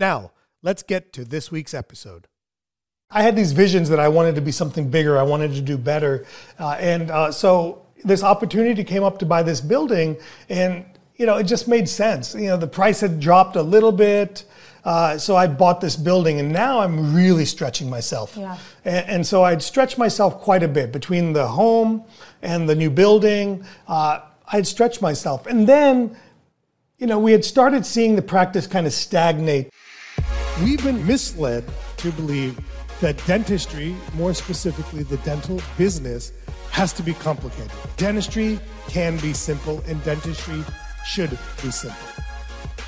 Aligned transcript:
Now, 0.00 0.32
let's 0.62 0.82
get 0.82 1.12
to 1.12 1.24
this 1.24 1.52
week's 1.52 1.74
episode. 1.74 2.26
I 3.10 3.22
had 3.22 3.36
these 3.36 3.52
visions 3.52 3.90
that 3.90 4.00
I 4.00 4.08
wanted 4.08 4.34
to 4.36 4.40
be 4.40 4.50
something 4.50 4.88
bigger, 4.88 5.18
I 5.18 5.22
wanted 5.22 5.52
to 5.54 5.60
do 5.60 5.76
better. 5.76 6.24
Uh, 6.58 6.76
and 6.80 7.10
uh, 7.10 7.30
so 7.30 7.86
this 8.02 8.22
opportunity 8.22 8.82
came 8.82 9.02
up 9.02 9.18
to 9.18 9.26
buy 9.26 9.42
this 9.42 9.60
building, 9.60 10.16
and 10.48 10.86
you 11.16 11.26
know, 11.26 11.36
it 11.36 11.44
just 11.44 11.68
made 11.68 11.86
sense. 11.86 12.34
You 12.34 12.48
know, 12.48 12.56
the 12.56 12.66
price 12.66 13.00
had 13.00 13.20
dropped 13.20 13.56
a 13.56 13.62
little 13.62 13.92
bit. 13.92 14.44
Uh, 14.82 15.18
so 15.18 15.36
I 15.36 15.46
bought 15.46 15.82
this 15.82 15.96
building, 15.96 16.40
and 16.40 16.50
now 16.50 16.80
I'm 16.80 17.14
really 17.14 17.44
stretching 17.44 17.90
myself. 17.90 18.34
Yeah. 18.38 18.56
And, 18.86 19.08
and 19.08 19.26
so 19.26 19.42
I'd 19.42 19.60
stretched 19.60 19.98
myself 19.98 20.40
quite 20.40 20.62
a 20.62 20.68
bit 20.68 20.90
between 20.90 21.34
the 21.34 21.46
home 21.46 22.04
and 22.40 22.66
the 22.66 22.74
new 22.74 22.88
building. 22.88 23.66
Uh, 23.86 24.20
I'd 24.50 24.66
stretched 24.66 25.02
myself, 25.02 25.46
and 25.46 25.66
then, 25.66 26.16
you 26.96 27.06
know, 27.06 27.18
we 27.18 27.32
had 27.32 27.44
started 27.44 27.84
seeing 27.84 28.16
the 28.16 28.22
practice 28.22 28.66
kind 28.66 28.86
of 28.86 28.94
stagnate. 28.94 29.70
We've 30.58 30.82
been 30.84 31.06
misled 31.06 31.64
to 31.98 32.12
believe 32.12 32.60
that 33.00 33.16
dentistry, 33.26 33.96
more 34.12 34.34
specifically 34.34 35.02
the 35.02 35.16
dental 35.18 35.58
business, 35.78 36.32
has 36.70 36.92
to 36.94 37.02
be 37.02 37.14
complicated. 37.14 37.72
Dentistry 37.96 38.60
can 38.86 39.16
be 39.18 39.32
simple, 39.32 39.82
and 39.86 40.04
dentistry 40.04 40.62
should 41.06 41.30
be 41.62 41.70
simple. 41.70 41.98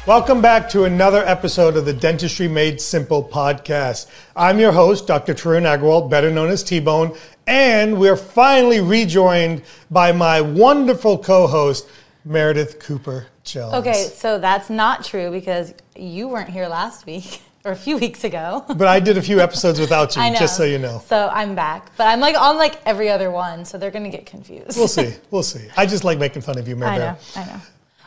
Welcome 0.07 0.43
back 0.43 0.69
to 0.71 0.85
another 0.85 1.25
episode 1.25 1.79
of 1.79 1.87
the 1.87 1.95
Dentistry 1.95 2.47
Made 2.47 2.79
Simple 2.79 3.25
podcast. 3.25 4.11
I'm 4.37 4.59
your 4.59 4.73
host, 4.73 5.07
Dr. 5.07 5.33
Tarun 5.33 5.63
Agarwal, 5.63 6.11
better 6.11 6.31
known 6.31 6.51
as 6.51 6.63
T 6.63 6.79
Bone, 6.79 7.17
and 7.47 7.99
we're 7.99 8.17
finally 8.17 8.81
rejoined 8.81 9.63
by 9.91 10.13
my 10.13 10.43
wonderful 10.43 11.17
co 11.17 11.47
host, 11.47 11.89
Meredith 12.27 12.81
Cooper 12.81 13.29
Jones. 13.45 13.75
Okay, 13.75 14.11
so 14.15 14.39
that's 14.39 14.69
not 14.69 15.05
true 15.05 15.31
because 15.31 15.73
you 15.97 16.29
weren't 16.29 16.51
here 16.51 16.69
last 16.69 17.07
week 17.07 17.41
or 17.65 17.73
a 17.73 17.77
few 17.77 17.97
weeks 18.05 18.25
ago. 18.25 18.65
But 18.69 18.89
I 18.89 19.01
did 19.01 19.17
a 19.19 19.23
few 19.23 19.41
episodes 19.41 19.79
without 19.81 20.15
you, 20.17 20.23
just 20.39 20.57
so 20.57 20.65
you 20.65 20.79
know. 20.79 21.03
So 21.07 21.29
I'm 21.33 21.55
back, 21.55 21.91
but 21.97 22.07
I'm 22.07 22.21
like 22.21 22.37
on 22.39 22.57
like 22.57 22.81
every 22.87 23.09
other 23.09 23.31
one, 23.31 23.65
so 23.65 23.79
they're 23.79 23.91
gonna 23.91 24.09
get 24.11 24.27
confused. 24.27 24.77
We'll 24.77 24.89
see. 24.89 25.15
We'll 25.31 25.43
see. 25.43 25.67
I 25.77 25.87
just 25.87 26.05
like 26.05 26.19
making 26.19 26.43
fun 26.43 26.59
of 26.59 26.69
you, 26.69 26.77
Mary 26.77 26.93
I 26.93 26.99
Bear. 26.99 27.13
know. 27.13 27.19
I 27.43 27.45
know. 27.47 27.61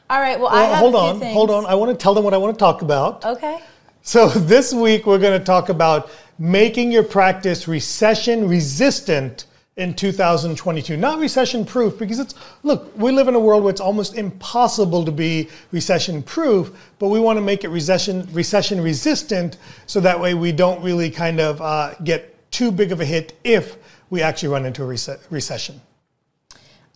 All 0.09 0.19
right. 0.19 0.39
Well, 0.39 0.49
I 0.49 0.53
Well, 0.61 0.69
have 0.69 0.79
hold 0.79 0.95
a 0.95 0.97
few 0.99 1.07
on, 1.07 1.19
things. 1.19 1.33
hold 1.33 1.51
on. 1.51 1.65
I 1.65 1.73
want 1.75 1.91
to 1.97 2.01
tell 2.01 2.13
them 2.13 2.23
what 2.23 2.33
I 2.33 2.37
want 2.37 2.53
to 2.55 2.59
talk 2.59 2.81
about. 2.83 3.25
Okay. 3.25 3.59
So 4.03 4.27
this 4.29 4.71
week 4.71 5.07
we're 5.07 5.17
going 5.17 5.37
to 5.39 5.43
talk 5.43 5.69
about 5.69 6.11
making 6.37 6.91
your 6.91 7.01
practice 7.01 7.67
recession 7.67 8.47
resistant 8.47 9.45
in 9.77 9.93
2022. 9.93 10.95
Not 10.95 11.19
recession 11.19 11.65
proof 11.65 11.99
because 11.99 12.19
it's 12.19 12.33
look, 12.63 12.97
we 12.97 13.11
live 13.11 13.27
in 13.27 13.35
a 13.35 13.39
world 13.39 13.63
where 13.63 13.71
it's 13.71 13.81
almost 13.81 14.15
impossible 14.15 15.03
to 15.03 15.11
be 15.11 15.49
recession 15.71 16.23
proof, 16.23 16.71
but 16.97 17.09
we 17.09 17.19
want 17.19 17.37
to 17.37 17.41
make 17.41 17.63
it 17.63 17.69
recession 17.69 18.27
recession 18.31 18.81
resistant 18.81 19.57
so 19.85 19.99
that 19.99 20.19
way 20.19 20.33
we 20.33 20.51
don't 20.51 20.81
really 20.81 21.09
kind 21.09 21.41
of 21.41 21.61
uh, 21.61 21.93
get 22.03 22.51
too 22.51 22.71
big 22.71 22.91
of 22.93 23.01
a 23.01 23.05
hit 23.05 23.37
if 23.43 23.77
we 24.09 24.21
actually 24.21 24.49
run 24.49 24.65
into 24.65 24.83
a 24.83 24.87
rece- 24.87 25.19
recession. 25.29 25.81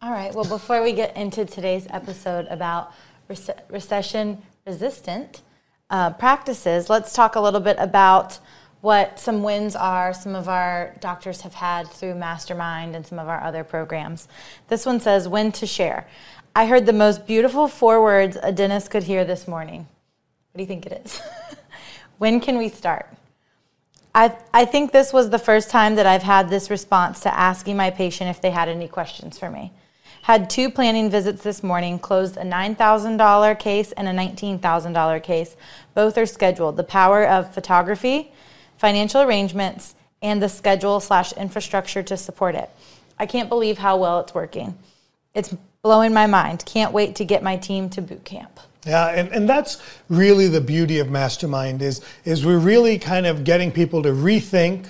All 0.01 0.12
right. 0.12 0.34
Well, 0.34 0.45
before 0.45 0.81
we 0.81 0.94
get 0.94 1.18
into 1.18 1.44
today's 1.44 1.85
episode 1.89 2.47
about 2.50 2.94
rece- 3.29 3.59
recession 3.69 4.41
resistant 4.66 5.41
uh, 5.89 6.12
practices, 6.12 6.89
let's 6.89 7.12
talk 7.12 7.35
a 7.35 7.41
little 7.41 7.59
bit 7.59 7.75
about 7.78 8.39
what 8.81 9.19
some 9.19 9.44
wins 9.44 9.75
are 9.75 10.13
some 10.13 10.35
of 10.35 10.47
our 10.47 10.95
doctors 11.00 11.41
have 11.41 11.53
had 11.53 11.88
through 11.88 12.16
Mastermind 12.16 12.95
and 12.95 13.06
some 13.06 13.19
of 13.19 13.28
our 13.28 13.44
other 13.44 13.63
programs. 13.63 14.28
This 14.67 14.85
one 14.85 15.00
says, 15.00 15.28
When 15.28 15.51
to 15.53 15.66
share. 15.66 16.07
I 16.56 16.66
heard 16.66 16.85
the 16.85 16.94
most 16.94 17.28
beautiful 17.28 17.68
four 17.68 18.01
words 18.01 18.38
a 18.41 18.51
dentist 18.51 18.89
could 18.89 19.03
hear 19.03 19.25
this 19.25 19.47
morning. 19.47 19.88
What 20.51 20.57
do 20.57 20.62
you 20.63 20.68
think 20.68 20.85
it 20.85 21.03
is? 21.06 21.22
when 22.18 22.39
can 22.39 22.57
we 22.57 22.69
start? 22.69 23.07
I, 24.16 24.35
I 24.53 24.66
think 24.66 24.91
this 24.91 25.13
was 25.13 25.29
the 25.29 25.39
first 25.39 25.69
time 25.69 25.95
that 25.95 26.07
I've 26.07 26.23
had 26.23 26.50
this 26.50 26.69
response 26.69 27.19
to 27.22 27.38
asking 27.38 27.78
my 27.78 27.91
patient 27.91 28.29
if 28.29 28.41
they 28.41 28.50
had 28.50 28.68
any 28.68 28.88
questions 28.88 29.38
for 29.38 29.51
me. 29.51 29.72
Had 30.23 30.50
two 30.50 30.69
planning 30.69 31.09
visits 31.09 31.44
this 31.44 31.63
morning, 31.63 32.00
closed 32.00 32.35
a 32.38 32.41
$9,000 32.41 33.59
case 33.59 33.91
and 33.94 34.07
a 34.07 34.12
$19,000 34.12 35.23
case. 35.23 35.56
Both 35.94 36.18
are 36.18 36.25
scheduled. 36.25 36.78
The 36.78 36.84
power 36.84 37.25
of 37.25 37.53
photography, 37.53 38.34
financial 38.79 39.22
arrangements, 39.22 39.94
and 40.22 40.41
the 40.41 40.50
schedule 40.50 41.00
slash 41.00 41.34
infrastructure 41.34 42.01
to 42.03 42.17
support 42.17 42.56
it. 42.56 42.69
I 43.19 43.25
can't 43.25 43.50
believe 43.50 43.78
how 43.78 43.97
well 43.97 44.22
it's 44.22 44.34
working. 44.34 44.78
It's 45.34 45.56
blowing 45.81 46.13
my 46.13 46.28
mind. 46.28 46.66
Can't 46.66 46.94
wait 46.94 47.16
to 47.18 47.25
get 47.25 47.44
my 47.44 47.57
team 47.57 47.89
to 47.91 48.01
boot 48.01 48.23
camp. 48.23 48.59
Yeah, 48.85 49.07
and, 49.07 49.29
and 49.29 49.47
that's 49.47 49.81
really 50.07 50.47
the 50.47 50.62
beauty 50.62 51.00
of 51.00 51.09
Mastermind 51.09 51.81
is 51.81 52.01
is 52.23 52.45
we're 52.45 52.57
really 52.57 52.97
kind 52.97 53.25
of 53.28 53.44
getting 53.44 53.72
people 53.72 54.01
to 54.03 54.09
rethink 54.09 54.88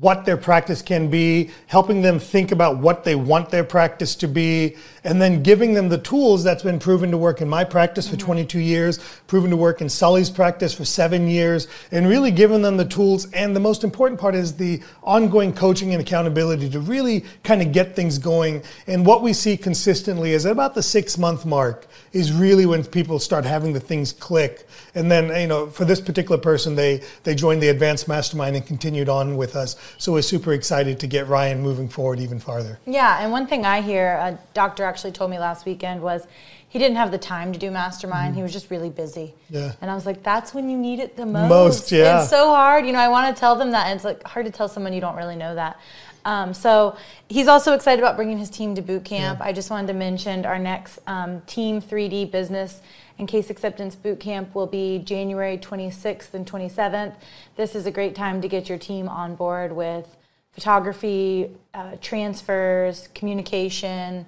what 0.00 0.24
their 0.24 0.38
practice 0.38 0.80
can 0.80 1.10
be, 1.10 1.50
helping 1.66 2.00
them 2.00 2.18
think 2.18 2.52
about 2.52 2.78
what 2.78 3.04
they 3.04 3.14
want 3.14 3.50
their 3.50 3.62
practice 3.62 4.16
to 4.16 4.26
be, 4.26 4.74
and 5.04 5.20
then 5.20 5.42
giving 5.42 5.74
them 5.74 5.90
the 5.90 5.98
tools 5.98 6.42
that's 6.42 6.62
been 6.62 6.78
proven 6.78 7.10
to 7.10 7.18
work 7.18 7.42
in 7.42 7.48
my 7.48 7.62
practice 7.64 8.08
for 8.08 8.16
mm-hmm. 8.16 8.26
22 8.26 8.60
years, 8.60 8.98
proven 9.26 9.50
to 9.50 9.56
work 9.58 9.82
in 9.82 9.90
Sully's 9.90 10.30
practice 10.30 10.72
for 10.72 10.86
seven 10.86 11.28
years, 11.28 11.68
and 11.92 12.08
really 12.08 12.30
giving 12.30 12.62
them 12.62 12.78
the 12.78 12.84
tools. 12.86 13.30
And 13.32 13.54
the 13.54 13.60
most 13.60 13.84
important 13.84 14.18
part 14.18 14.34
is 14.34 14.56
the 14.56 14.82
ongoing 15.02 15.52
coaching 15.52 15.92
and 15.92 16.00
accountability 16.00 16.70
to 16.70 16.80
really 16.80 17.24
kind 17.44 17.60
of 17.60 17.70
get 17.72 17.94
things 17.94 18.16
going. 18.16 18.62
And 18.86 19.04
what 19.04 19.22
we 19.22 19.34
see 19.34 19.56
consistently 19.56 20.32
is 20.32 20.46
at 20.46 20.52
about 20.52 20.74
the 20.74 20.82
six 20.82 21.18
month 21.18 21.44
mark 21.44 21.86
is 22.12 22.32
really 22.32 22.64
when 22.64 22.84
people 22.84 23.18
start 23.18 23.44
having 23.44 23.74
the 23.74 23.80
things 23.80 24.12
click. 24.12 24.66
And 24.94 25.10
then, 25.10 25.28
you 25.40 25.46
know, 25.46 25.66
for 25.66 25.84
this 25.84 26.00
particular 26.00 26.38
person, 26.40 26.74
they, 26.74 27.02
they 27.22 27.34
joined 27.34 27.62
the 27.62 27.68
advanced 27.68 28.08
mastermind 28.08 28.56
and 28.56 28.66
continued 28.66 29.08
on 29.10 29.36
with 29.36 29.56
us. 29.56 29.76
So 29.98 30.12
we're 30.12 30.22
super 30.22 30.52
excited 30.52 31.00
to 31.00 31.06
get 31.06 31.28
Ryan 31.28 31.60
moving 31.60 31.88
forward 31.88 32.20
even 32.20 32.38
farther. 32.38 32.78
Yeah, 32.86 33.22
and 33.22 33.32
one 33.32 33.46
thing 33.46 33.64
I 33.64 33.80
hear 33.80 34.12
a 34.12 34.38
doctor 34.54 34.84
actually 34.84 35.12
told 35.12 35.30
me 35.30 35.38
last 35.38 35.66
weekend 35.66 36.02
was 36.02 36.26
he 36.70 36.78
didn't 36.78 36.96
have 36.98 37.10
the 37.10 37.18
time 37.18 37.52
to 37.52 37.58
do 37.58 37.68
mastermind. 37.70 38.36
He 38.36 38.42
was 38.42 38.52
just 38.52 38.70
really 38.70 38.90
busy. 38.90 39.34
Yeah. 39.50 39.72
And 39.80 39.90
I 39.90 39.94
was 39.96 40.06
like, 40.06 40.22
that's 40.22 40.54
when 40.54 40.70
you 40.70 40.78
need 40.78 41.00
it 41.00 41.16
the 41.16 41.26
most. 41.26 41.48
Most, 41.48 41.92
yeah. 41.92 42.20
It's 42.20 42.30
so 42.30 42.50
hard. 42.50 42.86
You 42.86 42.92
know, 42.92 43.00
I 43.00 43.08
want 43.08 43.34
to 43.34 43.38
tell 43.38 43.56
them 43.56 43.72
that. 43.72 43.88
And 43.88 43.96
it's 43.96 44.04
like 44.04 44.22
hard 44.22 44.46
to 44.46 44.52
tell 44.52 44.68
someone 44.68 44.92
you 44.92 45.00
don't 45.00 45.16
really 45.16 45.34
know 45.34 45.56
that. 45.56 45.80
Um, 46.24 46.54
so 46.54 46.96
he's 47.28 47.48
also 47.48 47.74
excited 47.74 48.00
about 48.00 48.14
bringing 48.14 48.38
his 48.38 48.50
team 48.50 48.76
to 48.76 48.82
boot 48.82 49.04
camp. 49.04 49.40
I 49.40 49.52
just 49.52 49.68
wanted 49.68 49.88
to 49.88 49.94
mention 49.94 50.46
our 50.46 50.58
next 50.58 51.00
um, 51.08 51.40
Team 51.42 51.80
3D 51.82 52.30
Business 52.30 52.80
and 53.20 53.28
Case 53.28 53.50
Acceptance 53.50 53.94
Boot 53.94 54.18
Camp 54.18 54.54
will 54.54 54.66
be 54.66 54.98
January 54.98 55.58
26th 55.58 56.32
and 56.32 56.46
27th. 56.46 57.14
This 57.54 57.74
is 57.74 57.84
a 57.84 57.90
great 57.90 58.14
time 58.14 58.40
to 58.40 58.48
get 58.48 58.68
your 58.68 58.78
team 58.78 59.10
on 59.10 59.34
board 59.34 59.72
with 59.72 60.16
photography, 60.52 61.50
uh, 61.74 61.96
transfers, 62.00 63.10
communication, 63.14 64.24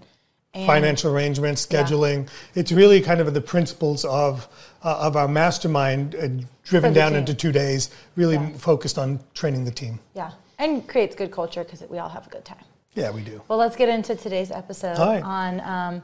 and 0.52 0.66
financial 0.66 1.10
arrangements, 1.10 1.64
scheduling. 1.66 2.28
It's 2.54 2.70
really 2.70 3.00
kind 3.00 3.20
of 3.20 3.32
the 3.32 3.40
principles 3.40 4.04
of 4.04 4.46
uh, 4.84 4.98
of 5.00 5.16
our 5.16 5.26
mastermind 5.26 6.14
uh, 6.14 6.28
driven 6.62 6.92
down 6.92 7.12
team. 7.12 7.20
into 7.20 7.32
two 7.32 7.50
days, 7.50 7.88
really 8.16 8.34
Yeah. 8.34 8.50
focused 8.58 8.98
on 8.98 9.20
training 9.32 9.64
the 9.64 9.70
team. 9.70 10.00
Yeah, 10.14 10.32
and 10.58 10.86
creates 10.86 11.16
good 11.16 11.30
culture 11.30 11.64
because 11.64 11.82
we 11.88 11.98
all 11.98 12.10
have 12.10 12.26
a 12.26 12.30
good 12.30 12.44
time. 12.44 12.64
Yeah, 12.92 13.10
we 13.10 13.22
do. 13.22 13.40
Well, 13.48 13.58
let's 13.58 13.74
get 13.76 13.88
into 13.88 14.14
today's 14.14 14.50
episode 14.50 14.98
right. 14.98 15.22
on 15.22 15.60
um, 15.60 16.02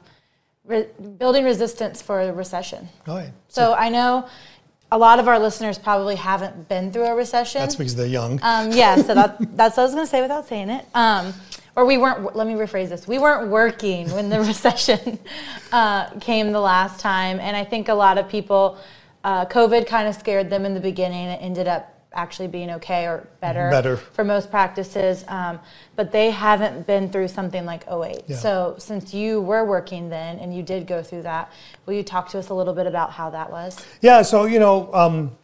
re- 0.68 0.86
building 1.18 1.44
resistance 1.44 2.00
for 2.00 2.20
a 2.20 2.32
recession. 2.32 2.88
Right. 3.06 3.32
So 3.48 3.74
I 3.74 3.88
know 3.88 4.28
a 4.92 4.98
lot 4.98 5.18
of 5.18 5.28
our 5.28 5.38
listeners 5.38 5.78
probably 5.78 6.16
haven't 6.16 6.68
been 6.68 6.92
through 6.92 7.04
a 7.04 7.14
recession. 7.14 7.60
That's 7.60 7.76
because 7.76 7.96
they're 7.96 8.06
young. 8.06 8.38
Um, 8.42 8.70
yeah, 8.72 8.96
so 8.96 9.14
that, 9.14 9.36
that's 9.56 9.76
what 9.76 9.82
I 9.82 9.86
was 9.86 9.94
going 9.94 10.06
to 10.06 10.10
say 10.10 10.22
without 10.22 10.46
saying 10.46 10.70
it. 10.70 10.86
Um, 10.94 11.34
or 11.76 11.84
we 11.84 11.98
weren't, 11.98 12.34
let 12.34 12.46
me 12.46 12.54
rephrase 12.54 12.88
this. 12.88 13.06
We 13.06 13.18
weren't 13.18 13.50
working 13.50 14.10
when 14.12 14.28
the 14.30 14.40
recession 14.52 15.18
uh, 15.72 16.10
came 16.20 16.52
the 16.52 16.60
last 16.60 17.00
time. 17.00 17.38
And 17.40 17.56
I 17.56 17.64
think 17.64 17.88
a 17.88 17.94
lot 17.94 18.18
of 18.18 18.28
people, 18.28 18.78
uh, 19.24 19.44
COVID 19.46 19.86
kind 19.86 20.08
of 20.08 20.14
scared 20.14 20.48
them 20.48 20.64
in 20.64 20.74
the 20.74 20.80
beginning. 20.80 21.26
It 21.26 21.40
ended 21.42 21.68
up 21.68 21.97
actually 22.12 22.48
being 22.48 22.70
okay 22.70 23.06
or 23.06 23.28
better, 23.40 23.70
Better. 23.70 23.96
for 23.96 24.24
most 24.24 24.50
practices. 24.50 25.24
Um, 25.28 25.60
but 25.96 26.10
they 26.12 26.30
haven't 26.30 26.86
been 26.86 27.10
through 27.10 27.28
something 27.28 27.64
like 27.64 27.84
08. 27.90 28.24
Yeah. 28.26 28.36
So 28.36 28.74
since 28.78 29.12
you 29.12 29.40
were 29.40 29.64
working 29.64 30.08
then 30.08 30.38
and 30.38 30.54
you 30.56 30.62
did 30.62 30.86
go 30.86 31.02
through 31.02 31.22
that, 31.22 31.52
will 31.86 31.94
you 31.94 32.02
talk 32.02 32.28
to 32.30 32.38
us 32.38 32.48
a 32.48 32.54
little 32.54 32.74
bit 32.74 32.86
about 32.86 33.12
how 33.12 33.30
that 33.30 33.50
was? 33.50 33.84
Yeah, 34.00 34.22
so 34.22 34.44
you 34.46 34.58
know, 34.58 34.92
um, 34.92 35.36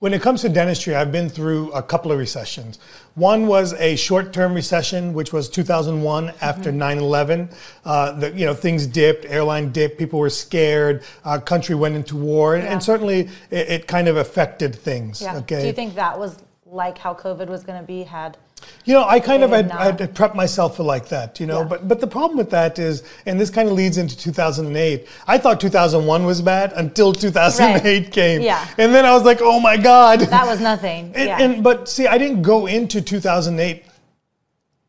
when 0.00 0.14
it 0.14 0.22
comes 0.22 0.42
to 0.42 0.48
dentistry, 0.48 0.94
I've 0.94 1.10
been 1.10 1.28
through 1.28 1.72
a 1.72 1.82
couple 1.82 2.12
of 2.12 2.18
recessions. 2.18 2.78
One 3.16 3.48
was 3.48 3.72
a 3.74 3.96
short-term 3.96 4.54
recession, 4.54 5.12
which 5.12 5.32
was 5.32 5.48
2001 5.48 6.32
after 6.40 6.70
9/11. 6.70 7.50
Uh, 7.84 8.12
the, 8.12 8.30
you 8.30 8.46
know, 8.46 8.54
things 8.54 8.86
dipped, 8.86 9.24
airline 9.24 9.72
dipped, 9.72 9.98
people 9.98 10.20
were 10.20 10.30
scared, 10.30 11.02
our 11.24 11.40
country 11.40 11.74
went 11.74 11.96
into 11.96 12.16
war, 12.16 12.54
and, 12.54 12.64
Yeah. 12.64 12.72
and 12.72 12.82
certainly 12.82 13.28
it, 13.50 13.68
it 13.68 13.86
kind 13.88 14.06
of 14.06 14.16
affected 14.16 14.74
things. 14.74 15.20
Yeah. 15.20 15.38
Okay. 15.38 15.62
Do 15.62 15.66
you 15.66 15.72
think 15.72 15.96
that 15.96 16.16
was 16.18 16.38
like 16.64 16.98
how 16.98 17.14
COVID 17.14 17.48
was 17.48 17.64
going 17.64 17.80
to 17.80 17.86
be 17.86 18.04
had? 18.04 18.36
You 18.84 18.94
know, 18.94 19.04
I 19.04 19.20
kind 19.20 19.42
of 19.42 19.50
had, 19.50 19.70
had 19.70 19.98
prepped 20.14 20.34
myself 20.34 20.76
for 20.76 20.82
like 20.82 21.08
that, 21.08 21.40
you 21.40 21.46
know. 21.46 21.60
Yeah. 21.60 21.68
But 21.68 21.88
but 21.88 22.00
the 22.00 22.06
problem 22.06 22.38
with 22.38 22.50
that 22.50 22.78
is, 22.78 23.02
and 23.26 23.38
this 23.38 23.50
kind 23.50 23.68
of 23.68 23.74
leads 23.74 23.98
into 23.98 24.16
2008. 24.16 25.06
I 25.26 25.38
thought 25.38 25.60
2001 25.60 26.24
was 26.24 26.40
bad 26.40 26.72
until 26.72 27.12
2008 27.12 27.84
Right. 27.84 28.12
came, 28.12 28.40
Yeah. 28.40 28.66
and 28.78 28.94
then 28.94 29.04
I 29.04 29.12
was 29.12 29.24
like, 29.24 29.40
oh 29.42 29.60
my 29.60 29.76
god. 29.76 30.20
That 30.20 30.46
was 30.46 30.60
nothing. 30.60 31.12
and, 31.14 31.26
yeah. 31.28 31.42
and 31.42 31.62
but 31.62 31.88
see, 31.88 32.06
I 32.06 32.16
didn't 32.18 32.42
go 32.42 32.66
into 32.66 33.02
2008 33.02 33.84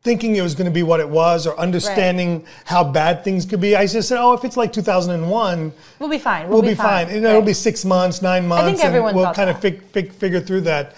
thinking 0.02 0.36
it 0.36 0.40
was 0.40 0.54
going 0.54 0.64
to 0.64 0.70
be 0.70 0.82
what 0.82 0.98
it 0.98 1.08
was 1.08 1.46
or 1.46 1.58
understanding 1.58 2.44
how 2.64 2.82
bad 2.82 3.22
things 3.22 3.44
could 3.44 3.60
be. 3.60 3.76
I 3.76 3.86
just 3.86 4.08
said, 4.08 4.18
oh, 4.18 4.32
if 4.32 4.44
it's 4.44 4.56
like 4.56 4.72
2001, 4.72 5.72
we'll 5.98 6.08
be 6.08 6.18
fine. 6.18 6.48
we'll, 6.48 6.62
be, 6.62 6.74
fine. 6.74 7.10
You 7.10 7.20
know, 7.20 7.30
It'll 7.30 7.42
be 7.42 7.52
six 7.52 7.84
months, 7.84 8.22
nine 8.22 8.46
months, 8.48 8.82
everyone 8.82 9.10
and 9.10 9.18
we'll 9.18 9.34
kind 9.34 9.50
of 9.50 9.60
fig, 9.60 9.82
fig, 9.82 10.12
figure 10.12 10.40
through 10.40 10.62
that. 10.62 10.94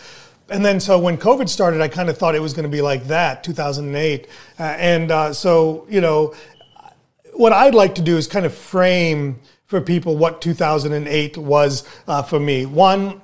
And 0.52 0.62
then, 0.62 0.80
so 0.80 0.98
when 0.98 1.16
COVID 1.16 1.48
started, 1.48 1.80
I 1.80 1.88
kind 1.88 2.10
of 2.10 2.18
thought 2.18 2.34
it 2.34 2.42
was 2.42 2.52
going 2.52 2.64
to 2.64 2.68
be 2.68 2.82
like 2.82 3.04
that, 3.06 3.42
2008. 3.42 4.28
Uh, 4.58 4.62
and 4.62 5.10
uh, 5.10 5.32
so, 5.32 5.86
you 5.88 6.02
know, 6.02 6.34
what 7.32 7.54
I'd 7.54 7.74
like 7.74 7.94
to 7.94 8.02
do 8.02 8.18
is 8.18 8.26
kind 8.26 8.44
of 8.44 8.54
frame 8.54 9.40
for 9.64 9.80
people 9.80 10.18
what 10.18 10.42
2008 10.42 11.38
was 11.38 11.88
uh, 12.06 12.22
for 12.22 12.38
me. 12.38 12.66
One, 12.66 13.22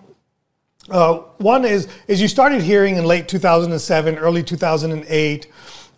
uh, 0.89 1.19
one 1.37 1.67
is 1.67 1.87
is 2.07 2.23
you 2.23 2.29
started 2.29 2.63
hearing 2.63 2.97
in 2.97 3.05
late 3.05 3.29
2007, 3.29 4.17
early 4.17 4.43
2008 4.43 5.47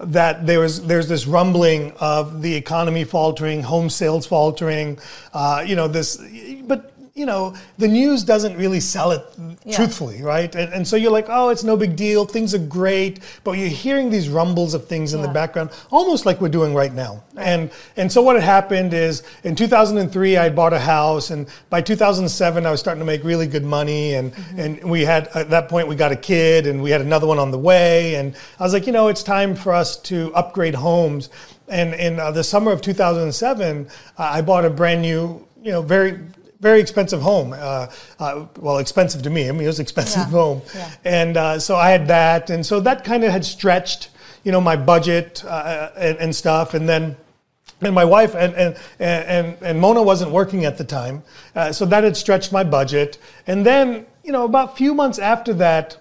that 0.01 0.47
there 0.47 0.59
was 0.59 0.85
there's 0.87 1.07
this 1.07 1.27
rumbling 1.27 1.93
of 2.01 2.43
the 2.43 2.53
economy 2.57 3.05
faltering, 3.05 3.63
home 3.63 3.89
sales 3.89 4.27
faltering, 4.27 4.99
uh, 5.33 5.63
you 5.65 5.77
know 5.77 5.87
this, 5.87 6.21
but 6.65 6.93
you 7.21 7.27
know 7.27 7.55
the 7.79 7.87
news 7.87 8.25
doesn't 8.25 8.57
really 8.57 8.81
sell 8.81 9.11
it 9.17 9.23
Yeah. 9.65 9.77
truthfully, 9.77 10.23
right? 10.23 10.53
And, 10.61 10.73
and 10.73 10.89
so 10.89 10.97
you're 10.97 11.13
like, 11.21 11.27
oh, 11.29 11.51
it's 11.51 11.65
no 11.65 11.77
big 11.77 11.95
deal, 11.95 12.25
things 12.25 12.55
are 12.55 12.65
great, 12.81 13.21
but 13.45 13.53
you're 13.59 13.69
hearing 13.85 14.09
these 14.11 14.29
rumbles 14.29 14.73
of 14.75 14.83
things 14.93 15.13
in 15.15 15.21
the 15.21 15.29
background, 15.41 15.69
almost 15.91 16.25
like 16.27 16.41
we're 16.41 16.57
doing 16.61 16.73
right 16.83 16.95
now. 16.95 17.23
And 17.37 17.71
and 17.97 18.11
so 18.11 18.23
what 18.23 18.35
had 18.37 18.45
happened 18.45 18.93
is 18.95 19.23
in 19.45 19.55
2003 19.55 20.37
I 20.39 20.45
had 20.45 20.57
bought 20.57 20.73
a 20.73 20.79
house, 20.97 21.31
and 21.31 21.47
by 21.69 21.81
2007 21.83 22.67
I 22.67 22.71
was 22.71 22.81
starting 22.81 23.01
to 23.01 23.11
make 23.13 23.23
really 23.23 23.47
good 23.47 23.65
money, 23.65 24.15
and 24.15 24.33
and 24.57 24.83
we 24.95 25.05
had 25.05 25.29
at 25.35 25.51
that 25.51 25.69
point 25.69 25.89
we 25.89 25.97
got 25.97 26.13
a 26.13 26.17
kid, 26.33 26.67
and 26.67 26.83
we 26.83 26.91
had 26.91 27.03
another 27.03 27.27
one 27.27 27.39
on 27.39 27.51
the 27.51 27.59
way, 27.71 28.15
and 28.19 28.35
I 28.59 28.63
was 28.65 28.73
like, 28.73 28.87
you 28.87 28.93
know, 28.93 29.09
it's 29.09 29.23
time 29.23 29.55
for 29.55 29.73
us 29.75 29.97
to 30.11 30.33
upgrade 30.35 30.75
homes. 30.75 31.29
And 31.69 31.95
in 31.95 32.19
uh, 32.19 32.33
the 32.33 32.43
summer 32.43 32.73
of 32.73 32.81
2007, 32.81 33.87
uh, 34.19 34.23
I 34.39 34.41
bought 34.43 34.65
a 34.65 34.71
brand 34.71 35.03
new, 35.03 35.47
you 35.63 35.71
know, 35.73 35.83
very 35.83 36.19
very 36.61 36.81
expensive 36.81 37.21
home. 37.23 37.55
Uh, 37.57 37.87
uh, 38.19 38.47
well, 38.59 38.79
expensive 38.79 39.23
to 39.23 39.31
me. 39.31 39.49
I 39.49 39.53
mean, 39.53 39.63
it 39.63 39.67
was 39.67 39.81
expensive 39.81 40.23
Yeah. 40.23 40.31
home, 40.31 40.63
Yeah. 40.75 40.91
and 41.05 41.37
uh, 41.37 41.59
so 41.59 41.77
I 41.77 41.91
had 41.91 42.07
that, 42.09 42.51
and 42.51 42.65
so 42.65 42.81
that 42.81 43.03
kind 43.05 43.25
of 43.25 43.33
had 43.33 43.45
stretched, 43.45 44.11
you 44.45 44.53
know, 44.53 44.61
my 44.61 44.77
budget 44.77 45.43
uh, 45.47 45.91
and, 45.97 46.19
and 46.19 46.37
stuff, 46.37 46.75
and 46.75 46.89
then. 46.89 47.17
And 47.83 47.95
my 47.95 48.05
wife 48.05 48.35
and, 48.35 48.53
and, 48.57 48.77
and, 48.99 49.57
and 49.63 49.81
Mona 49.81 50.03
wasn't 50.03 50.33
working 50.33 50.67
at 50.67 50.77
the 50.77 50.85
time, 50.85 51.23
uh, 51.57 51.73
so 51.73 51.87
that 51.87 52.05
had 52.05 52.15
stretched 52.15 52.53
my 52.53 52.63
budget. 52.63 53.17
And 53.47 53.65
then, 53.65 54.05
you 54.23 54.33
know, 54.33 54.45
about 54.45 54.73
a 54.75 54.77
few 54.77 54.93
months 54.93 55.19
after 55.19 55.55
that, 55.55 55.97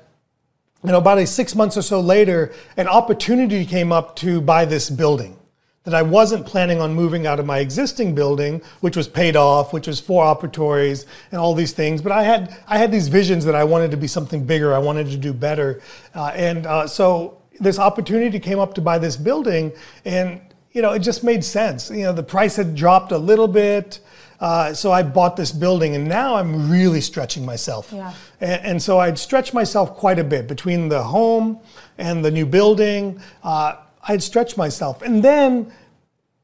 you 0.83 0.91
know, 0.91 0.97
about 0.97 1.19
a 1.19 1.25
six 1.25 1.55
months 1.55 1.77
or 1.77 1.81
so 1.81 2.01
later, 2.01 2.51
an 2.75 2.89
opportunity 2.89 3.65
came 3.65 3.93
up 3.93 4.17
to 4.17 4.41
buy 4.41 4.65
this 4.65 4.89
building 4.89 5.37
that 5.85 5.93
I 5.93 6.01
wasn't 6.01 6.45
planning 6.45 6.81
on 6.81 6.93
moving 6.93 7.25
out 7.25 7.39
of 7.39 7.45
my 7.45 7.59
existing 7.59 8.13
building, 8.13 8.61
which 8.81 8.97
was 8.97 9.07
paid 9.07 9.35
off, 9.35 9.71
which 9.73 9.87
was 9.87 9.99
four 9.99 10.23
operatories 10.23 11.05
and 11.31 11.39
all 11.39 11.53
these 11.53 11.71
things. 11.71 12.01
But 12.01 12.11
I 12.11 12.23
had 12.23 12.57
I 12.67 12.77
had 12.77 12.91
these 12.91 13.07
visions 13.07 13.45
that 13.45 13.55
I 13.55 13.63
wanted 13.63 13.91
to 13.91 13.97
be 13.97 14.07
something 14.07 14.45
bigger. 14.45 14.73
I 14.73 14.79
wanted 14.79 15.07
to 15.07 15.17
do 15.17 15.33
better, 15.33 15.81
uh, 16.13 16.31
and 16.35 16.65
uh, 16.65 16.87
so 16.87 17.41
this 17.59 17.79
opportunity 17.79 18.39
came 18.39 18.59
up 18.59 18.73
to 18.75 18.81
buy 18.81 18.99
this 18.99 19.15
building, 19.15 19.71
and 20.05 20.41
you 20.71 20.81
know, 20.81 20.91
it 20.91 20.99
just 20.99 21.23
made 21.23 21.43
sense. 21.43 21.89
You 21.89 22.03
know, 22.03 22.13
the 22.13 22.23
price 22.23 22.55
had 22.55 22.75
dropped 22.75 23.11
a 23.11 23.17
little 23.17 23.47
bit. 23.47 23.99
Uh, 24.39 24.73
so 24.73 24.89
I 24.89 25.03
bought 25.03 25.35
this 25.35 25.51
building, 25.51 25.95
and 25.95 26.07
now 26.07 26.35
I'm 26.35 26.71
really 26.71 27.01
stretching 27.01 27.45
myself. 27.45 27.91
Yeah. 27.91 28.13
And, 28.39 28.65
and 28.65 28.81
so 28.81 28.97
I'd 28.97 29.19
stretched 29.19 29.53
myself 29.53 29.95
quite 29.95 30.17
a 30.17 30.23
bit 30.23 30.47
between 30.47 30.87
the 30.87 31.03
home 31.03 31.59
and 31.97 32.23
the 32.23 32.31
new 32.31 32.45
building. 32.45 33.19
Uh, 33.43 33.75
I'd 34.07 34.23
stretched 34.23 34.57
myself. 34.57 35.01
And 35.01 35.23
then, 35.23 35.71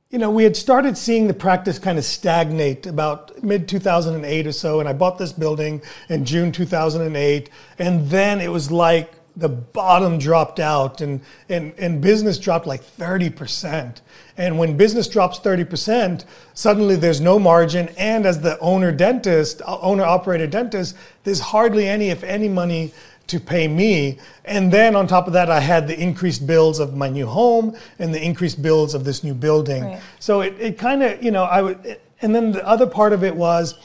you 0.10 0.20
know, 0.20 0.30
we 0.30 0.44
had 0.44 0.56
started 0.56 0.98
seeing 0.98 1.28
the 1.28 1.34
practice 1.34 1.80
kind 1.80 1.98
of 1.98 2.06
stagnate 2.06 2.86
about 2.86 3.44
mid 3.44 3.68
2008 3.68 4.48
or 4.48 4.52
so. 4.52 4.80
And 4.80 4.90
I 4.90 4.94
bought 4.94 5.18
this 5.18 5.32
building 5.32 5.82
in 6.10 6.26
June 6.26 6.52
2008. 6.52 7.50
And 7.80 8.10
then 8.10 8.42
it 8.42 8.52
was 8.52 8.72
like 8.72 9.14
the 9.38 9.50
bottom 9.50 10.18
dropped 10.18 10.60
out 10.60 11.02
and, 11.02 11.22
and, 11.50 11.74
and 11.78 12.02
business 12.02 12.40
dropped 12.40 12.66
like 12.66 12.82
30%. 12.84 14.00
And 14.38 14.58
when 14.58 14.78
business 14.78 15.08
drops 15.08 15.40
30%, 15.40 16.26
suddenly 16.54 16.96
there's 16.96 17.22
no 17.22 17.38
margin. 17.40 17.90
And 17.98 18.26
as 18.26 18.42
the 18.42 18.58
owner 18.60 18.92
dentist, 18.92 19.62
owner 19.66 20.04
operator 20.04 20.48
dentist, 20.48 20.96
there's 21.24 21.40
hardly 21.40 21.88
any, 21.88 22.10
if 22.10 22.24
any, 22.24 22.48
money 22.48 22.94
to 23.28 23.40
pay 23.40 23.68
me. 23.68 24.20
And 24.46 24.72
then 24.72 24.96
on 24.96 25.08
top 25.08 25.28
of 25.28 25.34
that, 25.34 25.50
I 25.50 25.60
had 25.60 25.88
the 25.88 26.00
increased 26.00 26.46
bills 26.46 26.80
of 26.80 26.96
my 26.96 27.10
new 27.10 27.26
home 27.26 27.76
and 28.00 28.14
the 28.14 28.24
increased 28.24 28.62
bills 28.62 28.94
of 28.94 29.04
this 29.04 29.24
new 29.24 29.34
building. 29.34 29.84
Right. 29.84 30.02
So 30.20 30.42
it, 30.42 30.56
it 30.60 30.78
kind 30.78 31.04
of, 31.04 31.24
you 31.24 31.32
know, 31.32 31.44
I 31.44 31.62
would, 31.62 32.00
and 32.22 32.34
then 32.36 32.52
the 32.52 32.66
other 32.68 32.88
part 32.88 33.14
of 33.14 33.24
it 33.24 33.36
was, 33.36 33.76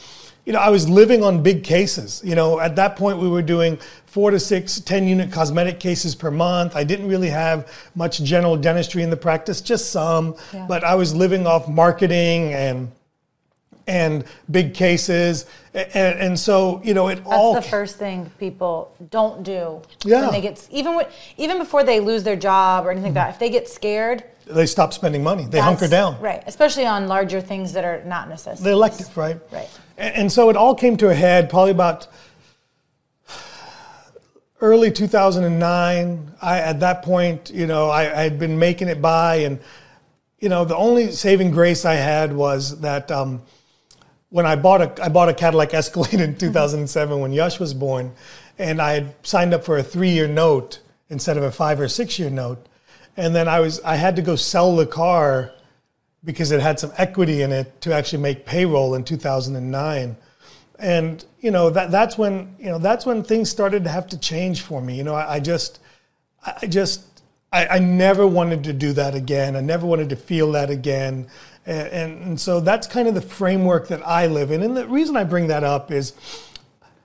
you 0.46 0.52
know, 0.52 0.58
I 0.60 0.70
was 0.70 0.88
living 0.88 1.22
on 1.22 1.42
big 1.42 1.64
cases. 1.64 2.22
You 2.24 2.34
know, 2.34 2.60
at 2.60 2.76
that 2.76 2.96
point 2.96 3.18
we 3.18 3.28
were 3.28 3.42
doing 3.42 3.78
four 4.06 4.30
to 4.30 4.40
six 4.40 4.80
10 4.80 5.06
unit 5.06 5.30
cosmetic 5.30 5.78
cases 5.78 6.14
per 6.14 6.30
month. 6.30 6.74
I 6.74 6.84
didn't 6.84 7.08
really 7.08 7.28
have 7.28 7.70
much 7.94 8.22
general 8.22 8.56
dentistry 8.56 9.02
in 9.02 9.10
the 9.10 9.16
practice, 9.16 9.60
just 9.60 9.90
some, 9.90 10.34
Yeah. 10.52 10.66
but 10.66 10.82
I 10.82 10.94
was 10.94 11.14
living 11.14 11.46
off 11.46 11.68
marketing 11.68 12.52
and 12.54 12.90
and 13.90 14.24
big 14.50 14.72
cases. 14.72 15.46
And, 15.74 16.18
and 16.18 16.38
so, 16.38 16.80
you 16.84 16.94
know, 16.94 17.08
it 17.08 17.16
That's 17.16 17.28
all 17.28 17.54
the 17.54 17.62
first 17.62 17.96
thing 17.98 18.30
people 18.38 18.94
don't 19.10 19.42
do. 19.42 19.82
Yeah. 20.04 20.22
When 20.22 20.32
they 20.32 20.40
get 20.40 20.66
even 20.70 20.94
when, 20.94 21.06
even 21.36 21.58
before 21.58 21.82
they 21.82 21.98
lose 22.00 22.22
their 22.22 22.36
job 22.36 22.86
or 22.86 22.90
anything 22.90 23.14
like 23.14 23.26
that. 23.26 23.34
If 23.34 23.38
they 23.38 23.50
get 23.50 23.68
scared, 23.68 24.24
they 24.46 24.66
stop 24.66 24.92
spending 24.92 25.22
money. 25.22 25.46
They 25.46 25.60
hunker 25.60 25.88
down. 25.88 26.20
Right. 26.20 26.42
Especially 26.46 26.86
on 26.86 27.08
larger 27.08 27.40
things 27.40 27.72
that 27.72 27.84
are 27.84 28.02
not 28.04 28.28
necessary. 28.28 28.64
The 28.64 28.72
elective, 28.72 29.16
right? 29.16 29.38
Right. 29.52 29.70
And, 29.98 30.14
and 30.14 30.32
so 30.32 30.50
it 30.50 30.56
all 30.56 30.74
came 30.74 30.96
to 30.98 31.08
a 31.08 31.14
head 31.14 31.50
probably 31.50 31.72
about 31.72 32.06
early 34.60 34.90
2009. 34.90 36.34
I, 36.42 36.58
at 36.58 36.80
that 36.80 37.02
point, 37.02 37.50
you 37.50 37.66
know, 37.66 37.90
I, 37.90 38.02
I 38.02 38.22
had 38.22 38.38
been 38.38 38.58
making 38.58 38.88
it 38.88 39.00
by, 39.02 39.36
and 39.36 39.60
you 40.40 40.48
know, 40.48 40.64
the 40.64 40.76
only 40.76 41.12
saving 41.12 41.50
grace 41.50 41.84
I 41.84 41.94
had 41.94 42.32
was 42.32 42.80
that 42.80 43.10
um, 43.10 43.42
when 44.30 44.46
I 44.46 44.56
bought 44.56 44.80
a 44.80 45.04
I 45.04 45.08
bought 45.08 45.28
a 45.28 45.34
Cadillac 45.34 45.74
Escalade 45.74 46.20
in 46.20 46.36
2007 46.36 47.20
when 47.20 47.32
Yush 47.32 47.60
was 47.60 47.74
born, 47.74 48.12
and 48.58 48.80
I 48.80 48.92
had 48.94 49.14
signed 49.22 49.52
up 49.54 49.64
for 49.64 49.76
a 49.78 49.82
three-year 49.82 50.26
note 50.26 50.80
instead 51.08 51.36
of 51.36 51.42
a 51.42 51.50
five 51.50 51.80
or 51.80 51.88
six-year 51.88 52.30
note, 52.30 52.66
and 53.16 53.34
then 53.34 53.48
I 53.48 53.60
was 53.60 53.80
I 53.82 53.96
had 53.96 54.16
to 54.16 54.22
go 54.22 54.36
sell 54.36 54.74
the 54.76 54.86
car 54.86 55.52
because 56.24 56.50
it 56.50 56.60
had 56.60 56.78
some 56.80 56.92
equity 56.96 57.42
in 57.42 57.52
it 57.52 57.80
to 57.82 57.94
actually 57.94 58.22
make 58.22 58.44
payroll 58.44 58.94
in 58.94 59.02
2009 59.04 60.16
and 60.80 61.24
you 61.40 61.50
know 61.50 61.70
that 61.70 61.90
that's 61.90 62.18
when 62.18 62.54
you 62.58 62.66
know 62.66 62.78
that's 62.78 63.06
when 63.06 63.22
things 63.22 63.48
started 63.48 63.84
to 63.84 63.90
have 63.90 64.06
to 64.08 64.18
change 64.18 64.62
for 64.62 64.80
me. 64.80 64.96
You 64.96 65.04
know 65.04 65.14
i, 65.14 65.34
I 65.34 65.40
just 65.40 65.80
i 66.44 66.66
just 66.66 67.22
I, 67.52 67.66
I 67.66 67.78
never 67.78 68.26
wanted 68.26 68.64
to 68.64 68.72
do 68.72 68.92
that 68.92 69.14
again. 69.14 69.56
I 69.56 69.60
never 69.60 69.86
wanted 69.86 70.08
to 70.10 70.16
feel 70.16 70.52
that 70.52 70.70
again 70.70 71.26
and, 71.66 72.22
and, 72.22 72.40
so 72.40 72.58
that's 72.58 72.86
kind 72.86 73.06
of 73.06 73.14
the 73.14 73.20
framework 73.20 73.88
that 73.88 74.06
i 74.06 74.26
live 74.26 74.50
in 74.50 74.62
and 74.62 74.76
the 74.76 74.86
reason 74.88 75.16
i 75.16 75.24
bring 75.24 75.46
that 75.48 75.62
up 75.62 75.90
is 75.90 76.14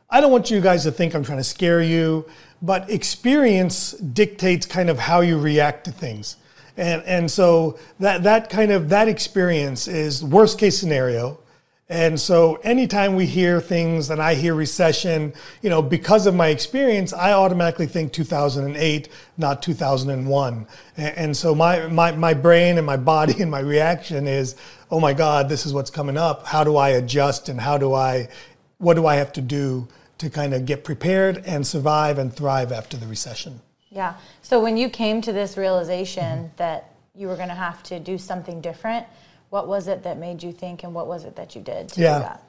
I 0.10 0.22
don't 0.22 0.32
want 0.32 0.52
you 0.52 0.62
guys 0.62 0.84
to 0.84 0.92
think 0.92 1.14
I'm 1.16 1.24
trying 1.24 1.40
to 1.40 1.44
scare 1.44 1.82
you, 1.82 2.26
but 2.62 2.90
experience 2.90 3.92
dictates 3.92 4.66
kind 4.66 4.90
of 4.90 5.00
how 5.00 5.22
you 5.22 5.38
react 5.38 5.86
to 5.86 5.92
things. 5.92 6.38
And, 6.78 7.04
and 7.04 7.30
so 7.30 7.80
that, 8.00 8.24
that 8.24 8.50
kind 8.50 8.72
of 8.72 8.90
that 8.90 9.08
experience 9.08 9.88
is 9.88 10.24
worst 10.24 10.60
case 10.60 10.78
scenario 10.78 11.40
and 11.88 12.20
so 12.20 12.56
anytime 12.64 13.16
we 13.16 13.28
hear 13.28 13.62
things 13.62 14.10
and 14.10 14.20
I 14.20 14.34
hear 14.34 14.56
recession, 14.56 15.34
you 15.62 15.70
know, 15.70 15.84
because 15.84 16.26
of 16.26 16.34
my 16.34 16.48
experience, 16.48 17.14
I 17.14 17.34
automatically 17.34 17.86
think 17.86 18.12
2008, 18.12 19.08
not 19.38 19.62
2001. 19.62 20.68
And 20.98 21.38
so 21.38 21.54
my, 21.54 21.86
my, 21.88 22.12
my 22.14 22.34
brain 22.34 22.78
and 22.78 22.88
my 22.88 22.98
body 22.98 23.36
and 23.42 23.52
my 23.52 23.60
reaction 23.60 24.28
is, 24.28 24.56
oh 24.90 25.00
my 25.00 25.14
God, 25.14 25.48
this 25.48 25.68
is 25.68 25.74
what's 25.74 25.92
coming 25.92 26.18
up. 26.18 26.48
How 26.48 26.64
do 26.64 26.76
I 26.76 26.90
adjust 26.90 27.50
and 27.50 27.62
how 27.62 27.78
do 27.78 27.94
I, 27.94 28.30
what 28.80 28.96
do 28.96 29.06
I 29.06 29.16
have 29.16 29.32
to 29.34 29.42
do 29.42 29.88
to 30.18 30.30
kind 30.32 30.56
of 30.56 30.66
get 30.66 30.84
prepared 30.84 31.44
and 31.46 31.68
survive 31.68 32.18
and 32.18 32.34
thrive 32.34 32.72
after 32.72 32.98
the 32.98 33.06
recession? 33.06 33.62
Yeah. 33.92 34.16
So 34.42 34.60
when 34.60 34.76
you 34.76 34.90
came 34.90 35.22
to 35.22 35.32
this 35.32 35.56
realization 35.56 36.24
mm-hmm. 36.24 36.56
that 36.58 36.96
you 37.14 37.28
were 37.28 37.36
going 37.36 37.50
to 37.50 37.54
have 37.56 37.84
to 37.84 38.00
do 38.00 38.18
something 38.18 38.60
different, 38.60 39.06
what 39.50 39.68
was 39.68 39.88
it 39.88 40.04
that 40.04 40.18
made 40.18 40.44
you 40.44 40.52
think, 40.52 40.84
and 40.84 40.94
what 40.94 41.08
was 41.08 41.26
it 41.26 41.36
that 41.36 41.56
you 41.56 41.62
did 41.62 41.90
to 41.90 42.02
yeah. 42.02 42.18
do 42.18 42.24
that? 42.24 42.42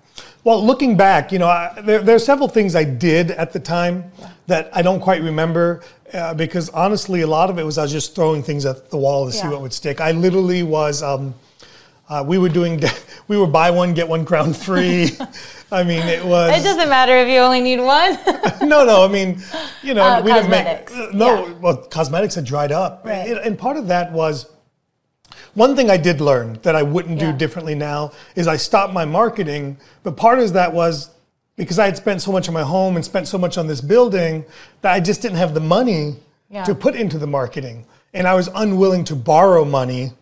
Well, 0.44 0.64
looking 0.64 0.96
back, 0.96 1.32
you 1.32 1.38
know, 1.38 1.48
I, 1.48 1.80
there, 1.82 2.00
there, 2.00 2.16
are 2.16 2.20
several 2.20 2.48
things 2.48 2.74
I 2.74 2.84
did 2.84 3.32
at 3.32 3.52
the 3.52 3.60
time 3.60 4.10
yeah. 4.18 4.30
that 4.46 4.70
I 4.72 4.80
don't 4.80 5.00
quite 5.00 5.22
remember 5.22 5.82
uh, 6.12 6.34
because 6.34 6.68
honestly, 6.70 7.22
a 7.22 7.26
lot 7.26 7.50
of 7.50 7.58
it 7.58 7.64
was 7.64 7.78
I 7.78 7.82
was 7.82 7.92
just 7.92 8.14
throwing 8.14 8.42
things 8.42 8.64
at 8.64 8.90
the 8.90 8.96
wall 8.96 9.28
to 9.28 9.34
yeah. 9.34 9.42
see 9.42 9.48
what 9.48 9.60
would 9.60 9.72
stick. 9.72 10.00
I 10.00 10.12
literally 10.12 10.62
was. 10.62 11.02
Um, 11.02 11.34
uh, 12.08 12.24
we 12.24 12.38
were 12.38 12.48
doing, 12.48 12.80
we 13.28 13.36
were 13.36 13.48
buy 13.48 13.70
one 13.70 13.92
get 13.92 14.08
one 14.08 14.24
crown 14.24 14.54
free. 14.54 15.10
I 15.72 15.82
mean, 15.82 16.06
it 16.06 16.24
was. 16.24 16.56
It 16.56 16.62
doesn't 16.62 16.88
matter 16.88 17.16
if 17.16 17.28
you 17.28 17.38
only 17.38 17.60
need 17.60 17.80
one. 17.80 18.16
no, 18.68 18.84
no. 18.84 19.04
I 19.04 19.08
mean, 19.08 19.42
you 19.82 19.94
know, 19.94 20.04
uh, 20.04 20.22
we 20.22 20.30
cosmetics. 20.30 20.92
didn't 20.92 21.06
make. 21.06 21.14
No, 21.14 21.46
yeah. 21.46 21.52
well, 21.54 21.76
cosmetics 21.76 22.36
had 22.36 22.44
dried 22.44 22.70
up, 22.70 23.02
right. 23.04 23.28
and 23.28 23.58
part 23.58 23.76
of 23.76 23.88
that 23.88 24.12
was 24.12 24.48
one 25.56 25.74
thing 25.74 25.90
I 25.90 25.96
did 25.96 26.20
learn 26.20 26.58
that 26.62 26.76
I 26.76 26.82
wouldn't 26.82 27.18
yeah. 27.18 27.32
do 27.32 27.38
differently 27.38 27.74
now 27.74 28.12
is 28.34 28.46
I 28.46 28.56
stopped 28.56 28.92
my 28.92 29.06
marketing, 29.06 29.78
but 30.02 30.14
part 30.14 30.38
of 30.38 30.52
that 30.52 30.74
was 30.74 31.10
because 31.56 31.78
I 31.78 31.86
had 31.86 31.96
spent 31.96 32.20
so 32.20 32.30
much 32.30 32.46
on 32.46 32.52
my 32.52 32.62
home 32.62 32.96
and 32.96 33.04
spent 33.04 33.26
so 33.26 33.38
much 33.38 33.56
on 33.56 33.66
this 33.66 33.80
building 33.80 34.44
that 34.82 34.92
I 34.92 35.00
just 35.00 35.22
didn't 35.22 35.38
have 35.38 35.54
the 35.54 35.60
money 35.60 36.16
yeah. 36.50 36.64
to 36.64 36.74
put 36.74 36.94
into 36.94 37.16
the 37.16 37.26
marketing. 37.26 37.86
And 38.12 38.28
I 38.28 38.34
was 38.34 38.50
unwilling 38.54 39.04
to 39.04 39.16
borrow 39.16 39.64
money 39.64 40.12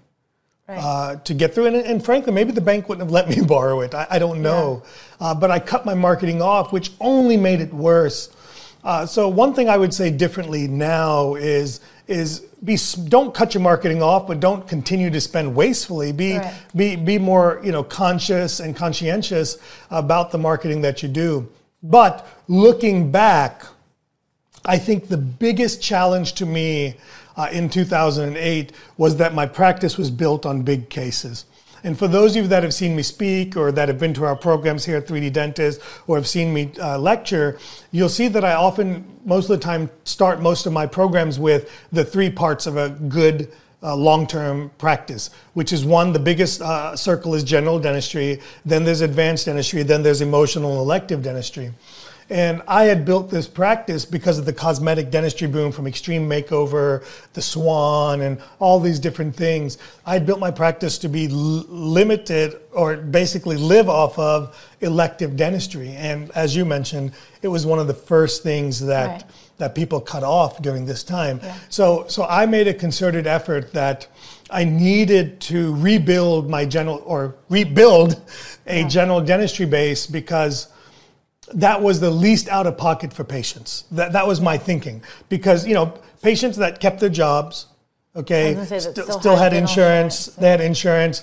right. 0.68 0.78
uh, 0.78 1.16
to 1.16 1.34
get 1.34 1.52
through. 1.52 1.66
And, 1.66 1.76
and, 1.76 2.04
frankly, 2.04 2.32
maybe 2.32 2.52
the 2.52 2.60
bank 2.60 2.88
wouldn't 2.88 3.04
have 3.04 3.12
let 3.12 3.28
me 3.28 3.44
borrow 3.46 3.80
it. 3.80 3.92
I, 3.92 4.06
I 4.10 4.18
don't 4.20 4.40
know. 4.40 4.84
Yeah. 5.20 5.26
Uh, 5.26 5.34
but 5.34 5.50
I 5.50 5.58
cut 5.58 5.84
my 5.84 5.94
marketing 5.94 6.40
off, 6.40 6.72
which 6.72 6.92
only 7.00 7.36
made 7.36 7.60
it 7.60 7.74
worse. 7.74 8.30
Uh, 8.84 9.04
so 9.04 9.28
one 9.28 9.52
thing 9.52 9.68
I 9.68 9.76
would 9.78 9.92
say 9.92 10.10
differently 10.10 10.68
now 10.68 11.34
is 11.34 11.80
is 12.06 12.46
be 12.64 12.78
don't 13.08 13.34
cut 13.34 13.54
your 13.54 13.62
marketing 13.62 14.02
off, 14.02 14.26
but 14.26 14.40
don't 14.40 14.66
continue 14.66 15.10
to 15.10 15.20
spend 15.20 15.54
wastefully. 15.54 16.12
Be 16.12 16.38
right. 16.38 16.54
be 16.74 16.96
be 16.96 17.18
more 17.18 17.60
you 17.62 17.72
know 17.72 17.82
conscious 17.82 18.60
and 18.60 18.74
conscientious 18.74 19.58
about 19.90 20.30
the 20.30 20.38
marketing 20.38 20.82
that 20.82 21.02
you 21.02 21.08
do. 21.08 21.48
But 21.82 22.26
looking 22.48 23.10
back, 23.10 23.66
I 24.64 24.78
think 24.78 25.08
the 25.08 25.18
biggest 25.18 25.82
challenge 25.82 26.32
to 26.34 26.46
me 26.46 26.96
uh, 27.36 27.48
in 27.52 27.68
2008 27.68 28.72
was 28.96 29.16
that 29.16 29.34
my 29.34 29.46
practice 29.46 29.98
was 29.98 30.10
built 30.10 30.46
on 30.46 30.62
big 30.62 30.88
cases. 30.88 31.44
And 31.84 31.98
for 31.98 32.08
those 32.08 32.34
of 32.34 32.42
you 32.42 32.48
that 32.48 32.62
have 32.62 32.72
seen 32.72 32.96
me 32.96 33.02
speak 33.02 33.58
or 33.58 33.70
that 33.70 33.88
have 33.88 33.98
been 33.98 34.14
to 34.14 34.24
our 34.24 34.34
programs 34.34 34.86
here 34.86 34.96
at 34.96 35.06
3D 35.06 35.34
Dentist 35.34 35.82
or 36.06 36.16
have 36.16 36.26
seen 36.26 36.52
me 36.52 36.72
uh, 36.80 36.98
lecture, 36.98 37.58
you'll 37.92 38.08
see 38.08 38.26
that 38.28 38.42
I 38.42 38.54
often, 38.54 39.04
most 39.26 39.50
of 39.50 39.60
the 39.60 39.62
time, 39.62 39.90
start 40.04 40.40
most 40.40 40.64
of 40.64 40.72
my 40.72 40.86
programs 40.86 41.38
with 41.38 41.70
the 41.92 42.02
three 42.02 42.30
parts 42.30 42.66
of 42.66 42.78
a 42.78 42.88
good 42.88 43.52
uh, 43.82 43.94
long-term 43.94 44.70
practice, 44.78 45.28
which 45.52 45.74
is 45.74 45.84
one, 45.84 46.14
the 46.14 46.18
biggest 46.18 46.62
uh, 46.62 46.96
circle 46.96 47.34
is 47.34 47.44
general 47.44 47.78
dentistry, 47.78 48.40
then 48.64 48.82
there's 48.82 49.02
advanced 49.02 49.44
dentistry, 49.44 49.82
then 49.82 50.02
there's 50.02 50.22
emotional 50.22 50.80
elective 50.80 51.22
dentistry. 51.22 51.70
And 52.30 52.62
I 52.66 52.84
had 52.84 53.04
built 53.04 53.30
this 53.30 53.46
practice 53.46 54.04
because 54.04 54.38
of 54.38 54.46
the 54.46 54.52
cosmetic 54.52 55.10
dentistry 55.10 55.46
boom 55.46 55.72
from 55.72 55.86
Extreme 55.86 56.28
Makeover, 56.28 57.04
the 57.34 57.42
Swan, 57.42 58.22
and 58.22 58.40
all 58.58 58.80
these 58.80 58.98
different 58.98 59.36
things. 59.36 59.78
I 60.06 60.14
had 60.14 60.24
built 60.24 60.40
my 60.40 60.50
practice 60.50 60.96
to 60.98 61.08
be 61.08 61.26
l- 61.26 61.34
limited 61.68 62.60
or 62.72 62.96
basically 62.96 63.56
live 63.56 63.88
off 63.88 64.18
of 64.18 64.56
elective 64.80 65.36
dentistry. 65.36 65.90
And 65.90 66.30
as 66.30 66.56
you 66.56 66.64
mentioned, 66.64 67.12
it 67.42 67.48
was 67.48 67.66
one 67.66 67.78
of 67.78 67.86
the 67.86 67.94
first 67.94 68.42
things 68.42 68.80
that. 68.80 69.06
Right. 69.06 69.24
That 69.58 69.76
people 69.76 70.00
cut 70.00 70.24
off 70.24 70.60
during 70.60 70.84
this 70.84 71.04
time. 71.04 71.38
Yeah. 71.40 71.56
So, 71.68 72.06
so 72.08 72.24
I 72.24 72.44
made 72.44 72.66
a 72.66 72.74
concerted 72.74 73.28
effort 73.28 73.72
that 73.72 74.08
I 74.50 74.64
needed 74.64 75.40
to 75.42 75.76
rebuild 75.76 76.50
my 76.50 76.64
general 76.64 77.00
or 77.06 77.36
rebuild 77.48 78.20
a 78.66 78.80
yeah. 78.80 78.88
general 78.88 79.20
dentistry 79.20 79.66
base 79.66 80.08
because 80.08 80.73
that 81.52 81.82
was 81.82 82.00
the 82.00 82.10
least 82.10 82.48
out 82.48 82.66
of 82.66 82.76
pocket 82.78 83.12
for 83.12 83.24
patients. 83.24 83.84
That, 83.90 84.12
that 84.12 84.26
was 84.26 84.40
my 84.40 84.58
thinking. 84.58 85.02
Because, 85.28 85.66
you 85.66 85.74
know, 85.74 85.98
patients 86.22 86.56
that 86.56 86.80
kept 86.80 87.00
their 87.00 87.10
jobs, 87.10 87.66
okay, 88.16 88.54
st- 88.64 88.82
still, 88.82 89.18
still, 89.20 89.36
had 89.36 89.52
insurance, 89.52 90.26
they 90.26 90.48
had 90.48 90.60
insurance, 90.60 91.22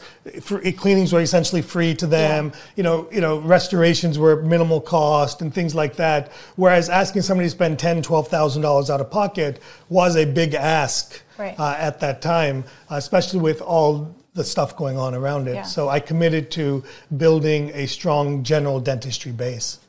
cleanings 0.78 1.14
were 1.14 1.22
essentially 1.22 1.62
free 1.62 1.96
to 1.96 2.06
them, 2.06 2.52
yeah. 2.54 2.60
you 2.76 2.84
know, 2.84 3.08
you 3.12 3.22
know, 3.22 3.40
restorations 3.40 4.20
were 4.20 4.42
minimal 4.44 4.82
cost 4.82 5.42
and 5.42 5.54
things 5.54 5.74
like 5.74 5.96
that. 5.96 6.32
Whereas 6.56 6.90
asking 6.90 7.24
somebody 7.24 7.48
to 7.48 7.52
spend 7.52 7.80
ten, 7.80 8.02
twelve 8.02 8.28
thousand 8.28 8.62
dollars 8.62 8.90
out 8.90 9.02
of 9.02 9.10
pocket 9.10 9.62
was 9.90 10.16
a 10.16 10.26
big 10.26 10.54
ask 10.54 11.22
right. 11.38 11.60
uh, 11.60 11.76
at 11.78 12.00
that 12.02 12.22
time, 12.22 12.64
uh, 12.90 12.96
especially 12.96 13.40
with 13.40 13.62
all 13.62 14.16
the 14.34 14.44
stuff 14.44 14.78
going 14.78 14.98
on 14.98 15.14
around 15.16 15.48
it. 15.48 15.56
Yeah. 15.56 15.64
So 15.64 15.90
I 15.90 16.00
committed 16.00 16.52
to 16.52 16.84
building 17.18 17.72
a 17.74 17.86
strong 17.86 18.44
general 18.44 18.80
dentistry 18.80 19.32
base. 19.32 19.80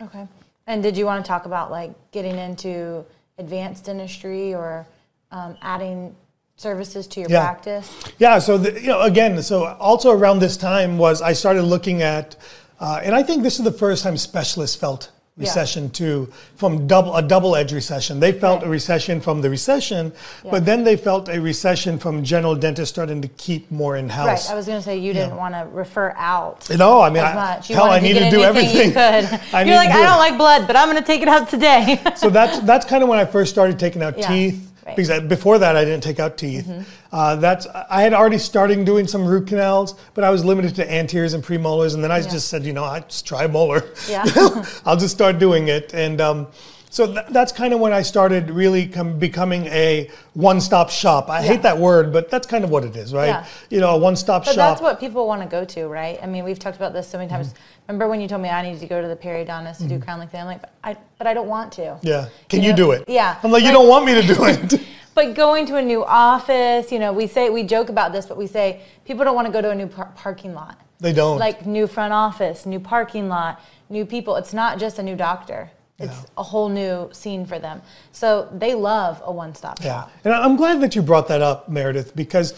Okay. 0.00 0.26
And 0.66 0.82
did 0.82 0.96
you 0.96 1.04
want 1.06 1.24
to 1.24 1.28
talk 1.28 1.46
about 1.46 1.70
like 1.70 1.92
getting 2.10 2.36
into 2.36 3.04
advanced 3.38 3.84
dentistry 3.84 4.54
or 4.54 4.86
um, 5.30 5.56
adding 5.62 6.14
services 6.56 7.06
to 7.08 7.20
your 7.20 7.30
yeah. 7.30 7.40
practice? 7.40 7.92
Yeah. 8.18 8.38
So 8.38 8.58
the, 8.58 8.80
you 8.80 8.88
know, 8.88 9.02
again, 9.02 9.42
so 9.42 9.64
also 9.64 10.10
around 10.10 10.38
this 10.38 10.56
time 10.56 10.98
was 10.98 11.20
I 11.22 11.32
started 11.32 11.62
looking 11.62 12.02
at, 12.02 12.36
uh, 12.80 13.00
and 13.02 13.14
I 13.14 13.22
think 13.22 13.42
this 13.42 13.58
is 13.58 13.64
the 13.64 13.72
first 13.72 14.02
time 14.02 14.16
specialists 14.16 14.76
felt 14.76 15.10
recession 15.36 15.84
yeah. 15.84 15.90
too 15.90 16.32
from 16.54 16.86
double 16.86 17.16
a 17.16 17.20
double-edged 17.20 17.72
recession 17.72 18.20
they 18.20 18.30
felt 18.30 18.60
right. 18.60 18.68
a 18.68 18.70
recession 18.70 19.20
from 19.20 19.42
the 19.42 19.50
recession 19.50 20.12
yeah. 20.44 20.50
but 20.52 20.64
then 20.64 20.84
they 20.84 20.96
felt 20.96 21.28
a 21.28 21.40
recession 21.40 21.98
from 21.98 22.22
general 22.22 22.54
dentists 22.54 22.94
starting 22.94 23.20
to 23.20 23.26
keep 23.26 23.68
more 23.68 23.96
in 23.96 24.08
house 24.08 24.46
right 24.46 24.52
i 24.52 24.54
was 24.54 24.66
going 24.66 24.78
to 24.78 24.84
say 24.84 24.96
you 24.96 25.12
didn't 25.12 25.30
yeah. 25.30 25.36
want 25.36 25.52
to 25.52 25.66
refer 25.74 26.12
out 26.16 26.70
no 26.78 27.00
i 27.00 27.10
mean 27.10 27.24
I, 27.24 27.60
hell 27.66 27.90
i 27.90 27.98
need 27.98 28.14
to 28.14 28.30
do 28.30 28.42
everything 28.42 28.76
you 28.76 28.92
could. 28.92 29.24
you're 29.66 29.76
like 29.76 29.90
i 29.90 30.02
don't 30.02 30.18
like 30.18 30.38
blood 30.38 30.68
but 30.68 30.76
i'm 30.76 30.88
going 30.88 31.02
to 31.02 31.06
take 31.06 31.20
it 31.20 31.28
out 31.28 31.48
today 31.48 32.00
so 32.14 32.30
that's 32.30 32.60
that's 32.60 32.86
kind 32.86 33.02
of 33.02 33.08
when 33.08 33.18
i 33.18 33.24
first 33.24 33.50
started 33.50 33.76
taking 33.76 34.04
out 34.04 34.16
teeth 34.22 34.70
Right. 34.86 34.96
Because 34.96 35.22
before 35.22 35.58
that, 35.58 35.76
I 35.76 35.84
didn't 35.84 36.02
take 36.02 36.20
out 36.20 36.36
teeth. 36.36 36.66
Mm-hmm. 36.66 36.82
Uh, 37.10 37.36
that's 37.36 37.66
I 37.66 38.02
had 38.02 38.12
already 38.12 38.38
started 38.38 38.84
doing 38.84 39.06
some 39.06 39.24
root 39.24 39.46
canals, 39.46 39.94
but 40.12 40.24
I 40.24 40.30
was 40.30 40.44
limited 40.44 40.74
to 40.76 40.92
anteriors 40.92 41.32
and 41.32 41.42
premolars, 41.42 41.94
and 41.94 42.04
then 42.04 42.10
I 42.10 42.18
yeah. 42.18 42.28
just 42.28 42.48
said, 42.48 42.64
you 42.64 42.72
know, 42.72 42.84
I 42.84 43.00
just 43.00 43.26
try 43.26 43.46
molar. 43.46 43.84
Yeah. 44.08 44.24
I'll 44.84 44.96
just 44.96 45.14
start 45.14 45.38
doing 45.38 45.68
it, 45.68 45.94
and 45.94 46.20
um, 46.20 46.48
so 46.94 47.12
th- 47.12 47.26
that's 47.30 47.50
kind 47.50 47.74
of 47.74 47.80
when 47.80 47.92
I 47.92 48.02
started 48.02 48.50
really 48.50 48.86
com- 48.86 49.18
becoming 49.18 49.66
a 49.66 50.08
one-stop 50.34 50.90
shop. 50.90 51.28
I 51.28 51.40
yeah. 51.40 51.48
hate 51.48 51.62
that 51.62 51.76
word, 51.76 52.12
but 52.12 52.30
that's 52.30 52.46
kind 52.46 52.62
of 52.62 52.70
what 52.70 52.84
it 52.84 52.94
is, 52.94 53.12
right? 53.12 53.26
Yeah. 53.26 53.46
You 53.68 53.80
know, 53.80 53.96
a 53.96 53.98
one-stop 53.98 54.44
but 54.44 54.54
shop. 54.54 54.56
That's 54.56 54.80
what 54.80 55.00
people 55.00 55.26
want 55.26 55.42
to 55.42 55.48
go 55.48 55.64
to, 55.64 55.88
right? 55.88 56.20
I 56.22 56.26
mean, 56.26 56.44
we've 56.44 56.58
talked 56.58 56.76
about 56.76 56.92
this 56.92 57.08
so 57.08 57.18
many 57.18 57.28
times. 57.28 57.48
Mm-hmm. 57.48 57.58
Remember 57.88 58.08
when 58.08 58.20
you 58.20 58.28
told 58.28 58.42
me 58.42 58.48
I 58.48 58.62
needed 58.62 58.78
to 58.78 58.86
go 58.86 59.02
to 59.02 59.08
the 59.08 59.16
periodontist 59.16 59.78
to 59.78 59.84
mm-hmm. 59.84 59.88
do 59.88 59.98
crown 59.98 60.20
length? 60.20 60.36
I'm 60.36 60.46
like, 60.46 60.60
but 60.60 60.72
I, 60.84 60.96
but 61.18 61.26
I 61.26 61.34
don't 61.34 61.48
want 61.48 61.72
to. 61.72 61.98
Yeah. 62.02 62.28
Can 62.48 62.62
you, 62.62 62.70
know? 62.70 62.76
do 62.76 62.90
it? 62.92 63.06
Yeah. 63.08 63.40
I'm 63.42 63.50
like, 63.50 63.64
you 63.64 63.72
don't 63.72 63.88
want 63.88 64.04
me 64.06 64.14
to 64.14 64.22
do 64.22 64.44
it. 64.44 64.80
But 65.14 65.34
going 65.36 65.64
to 65.66 65.76
a 65.76 65.82
new 65.82 66.04
office, 66.04 66.90
you 66.90 66.98
know, 66.98 67.12
we 67.12 67.28
say 67.28 67.48
we 67.48 67.62
joke 67.62 67.88
about 67.88 68.12
this, 68.12 68.26
but 68.26 68.36
we 68.36 68.48
say 68.48 68.82
people 69.04 69.24
don't 69.24 69.36
want 69.36 69.46
to 69.46 69.52
go 69.52 69.62
to 69.62 69.70
a 69.70 69.74
new 69.74 69.86
par- 69.86 70.12
parking 70.16 70.54
lot. 70.54 70.80
They 70.98 71.12
don't. 71.12 71.38
Like 71.38 71.64
new 71.66 71.86
front 71.86 72.12
office, 72.12 72.66
new 72.66 72.80
parking 72.80 73.28
lot, 73.28 73.60
new 73.88 74.04
people. 74.04 74.34
It's 74.34 74.52
not 74.52 74.80
just 74.80 74.98
a 74.98 75.04
new 75.04 75.14
doctor. 75.14 75.70
It's 75.98 76.12
yeah. 76.12 76.26
a 76.38 76.42
whole 76.42 76.68
new 76.68 77.08
scene 77.12 77.46
for 77.46 77.58
them. 77.58 77.80
So 78.10 78.48
they 78.52 78.74
love 78.74 79.22
a 79.24 79.32
one-stop 79.32 79.80
shop. 79.80 80.10
yeah. 80.12 80.24
And 80.24 80.34
I'm 80.34 80.56
glad 80.56 80.80
that 80.80 80.96
you 80.96 81.02
brought 81.02 81.28
that 81.28 81.40
up, 81.40 81.68
Meredith, 81.68 82.16
because 82.16 82.52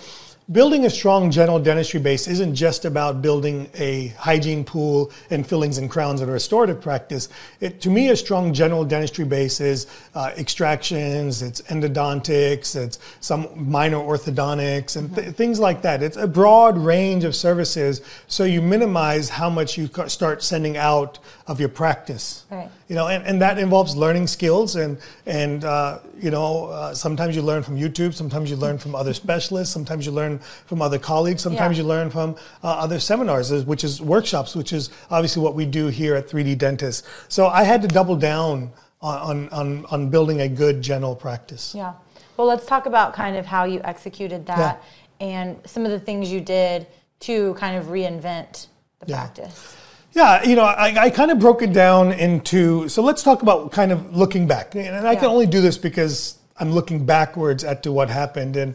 building 0.52 0.84
a 0.84 0.90
strong 0.90 1.28
general 1.28 1.58
dentistry 1.58 1.98
base 1.98 2.28
isn't 2.28 2.54
just 2.54 2.84
about 2.84 3.20
building 3.20 3.68
a 3.74 4.08
hygiene 4.18 4.64
pool 4.64 5.10
and 5.30 5.44
fillings 5.44 5.78
and 5.78 5.90
crowns 5.90 6.20
and 6.20 6.30
a 6.30 6.32
restorative 6.32 6.80
practice. 6.80 7.28
It, 7.60 7.80
to 7.80 7.90
me, 7.90 8.10
a 8.10 8.16
strong 8.16 8.54
general 8.54 8.84
dentistry 8.84 9.24
base 9.24 9.60
is 9.60 9.88
uh, 10.14 10.32
extractions, 10.36 11.42
it's 11.42 11.62
endodontics, 11.62 12.76
it's 12.76 13.00
some 13.20 13.48
minor 13.56 13.96
orthodontics, 13.96 14.96
and 14.96 15.12
th- 15.14 15.34
things 15.34 15.58
like 15.58 15.82
that. 15.82 16.00
It's 16.02 16.16
a 16.16 16.28
broad 16.28 16.78
range 16.78 17.24
of 17.24 17.34
services, 17.34 18.02
so 18.28 18.44
you 18.44 18.62
minimize 18.62 19.28
how 19.28 19.50
much 19.50 19.76
you 19.76 19.90
start 20.06 20.44
sending 20.44 20.76
out 20.76 21.18
of 21.48 21.58
your 21.58 21.68
practice. 21.68 22.44
Right. 22.50 22.70
You 22.88 22.94
know, 22.94 23.08
and, 23.08 23.24
and 23.24 23.42
that 23.42 23.58
involves 23.58 23.96
learning 23.96 24.28
skills, 24.28 24.76
and 24.76 24.98
and 25.26 25.64
uh, 25.64 25.98
you 26.20 26.30
know, 26.30 26.66
uh, 26.66 26.94
sometimes 26.94 27.34
you 27.34 27.42
learn 27.42 27.64
from 27.64 27.76
YouTube, 27.76 28.14
sometimes 28.14 28.48
you 28.48 28.56
learn 28.56 28.78
from 28.78 28.94
other 28.94 29.12
specialists, 29.24 29.74
sometimes 29.74 30.06
you 30.06 30.12
learn 30.12 30.35
from 30.66 30.82
other 30.82 30.98
colleagues. 30.98 31.42
Sometimes 31.42 31.76
Yeah. 31.76 31.82
you 31.82 31.88
learn 31.88 32.10
from 32.10 32.36
uh, 32.62 32.68
other 32.68 32.98
seminars, 33.00 33.52
uh, 33.52 33.62
which 33.66 33.84
is 33.84 34.00
workshops, 34.00 34.54
which 34.56 34.72
is 34.72 34.90
obviously 35.10 35.42
what 35.42 35.54
we 35.54 35.66
do 35.66 35.88
here 35.88 36.14
at 36.14 36.28
3D 36.28 36.56
Dentist. 36.58 37.04
So 37.28 37.46
I 37.46 37.64
had 37.64 37.82
to 37.82 37.88
double 37.88 38.16
down 38.16 38.70
on, 39.02 39.48
on, 39.50 39.84
on 39.90 40.08
building 40.10 40.40
a 40.40 40.48
good 40.48 40.82
general 40.82 41.14
practice. 41.14 41.74
Yeah. 41.74 41.92
Well, 42.36 42.46
let's 42.46 42.66
talk 42.66 42.86
about 42.86 43.14
kind 43.14 43.36
of 43.36 43.46
how 43.46 43.64
you 43.64 43.80
executed 43.84 44.46
that 44.46 44.82
and 45.20 45.56
some 45.64 45.84
of 45.84 45.90
the 45.90 46.00
things 46.00 46.30
you 46.30 46.40
did 46.40 46.86
to 47.20 47.54
kind 47.54 47.76
of 47.76 47.86
reinvent 47.86 48.66
the 49.00 49.06
Yeah. 49.06 49.16
practice. 49.20 49.76
Yeah, 50.12 50.42
you 50.44 50.56
know, 50.56 50.62
I, 50.64 50.94
I 51.04 51.10
kind 51.10 51.30
of 51.30 51.38
broke 51.38 51.60
it 51.60 51.74
down 51.74 52.10
into. 52.12 52.88
So 52.88 53.02
let's 53.02 53.22
talk 53.22 53.42
about 53.42 53.70
kind 53.70 53.92
of 53.92 54.16
looking 54.16 54.46
back, 54.46 54.74
and 54.74 55.06
I 55.06 55.14
can 55.14 55.26
only 55.26 55.46
do 55.46 55.60
this 55.60 55.76
because 55.76 56.38
I'm 56.58 56.72
looking 56.72 57.04
backwards 57.04 57.64
at 57.64 57.82
to 57.82 57.92
what 57.92 58.08
happened, 58.08 58.56
and 58.56 58.74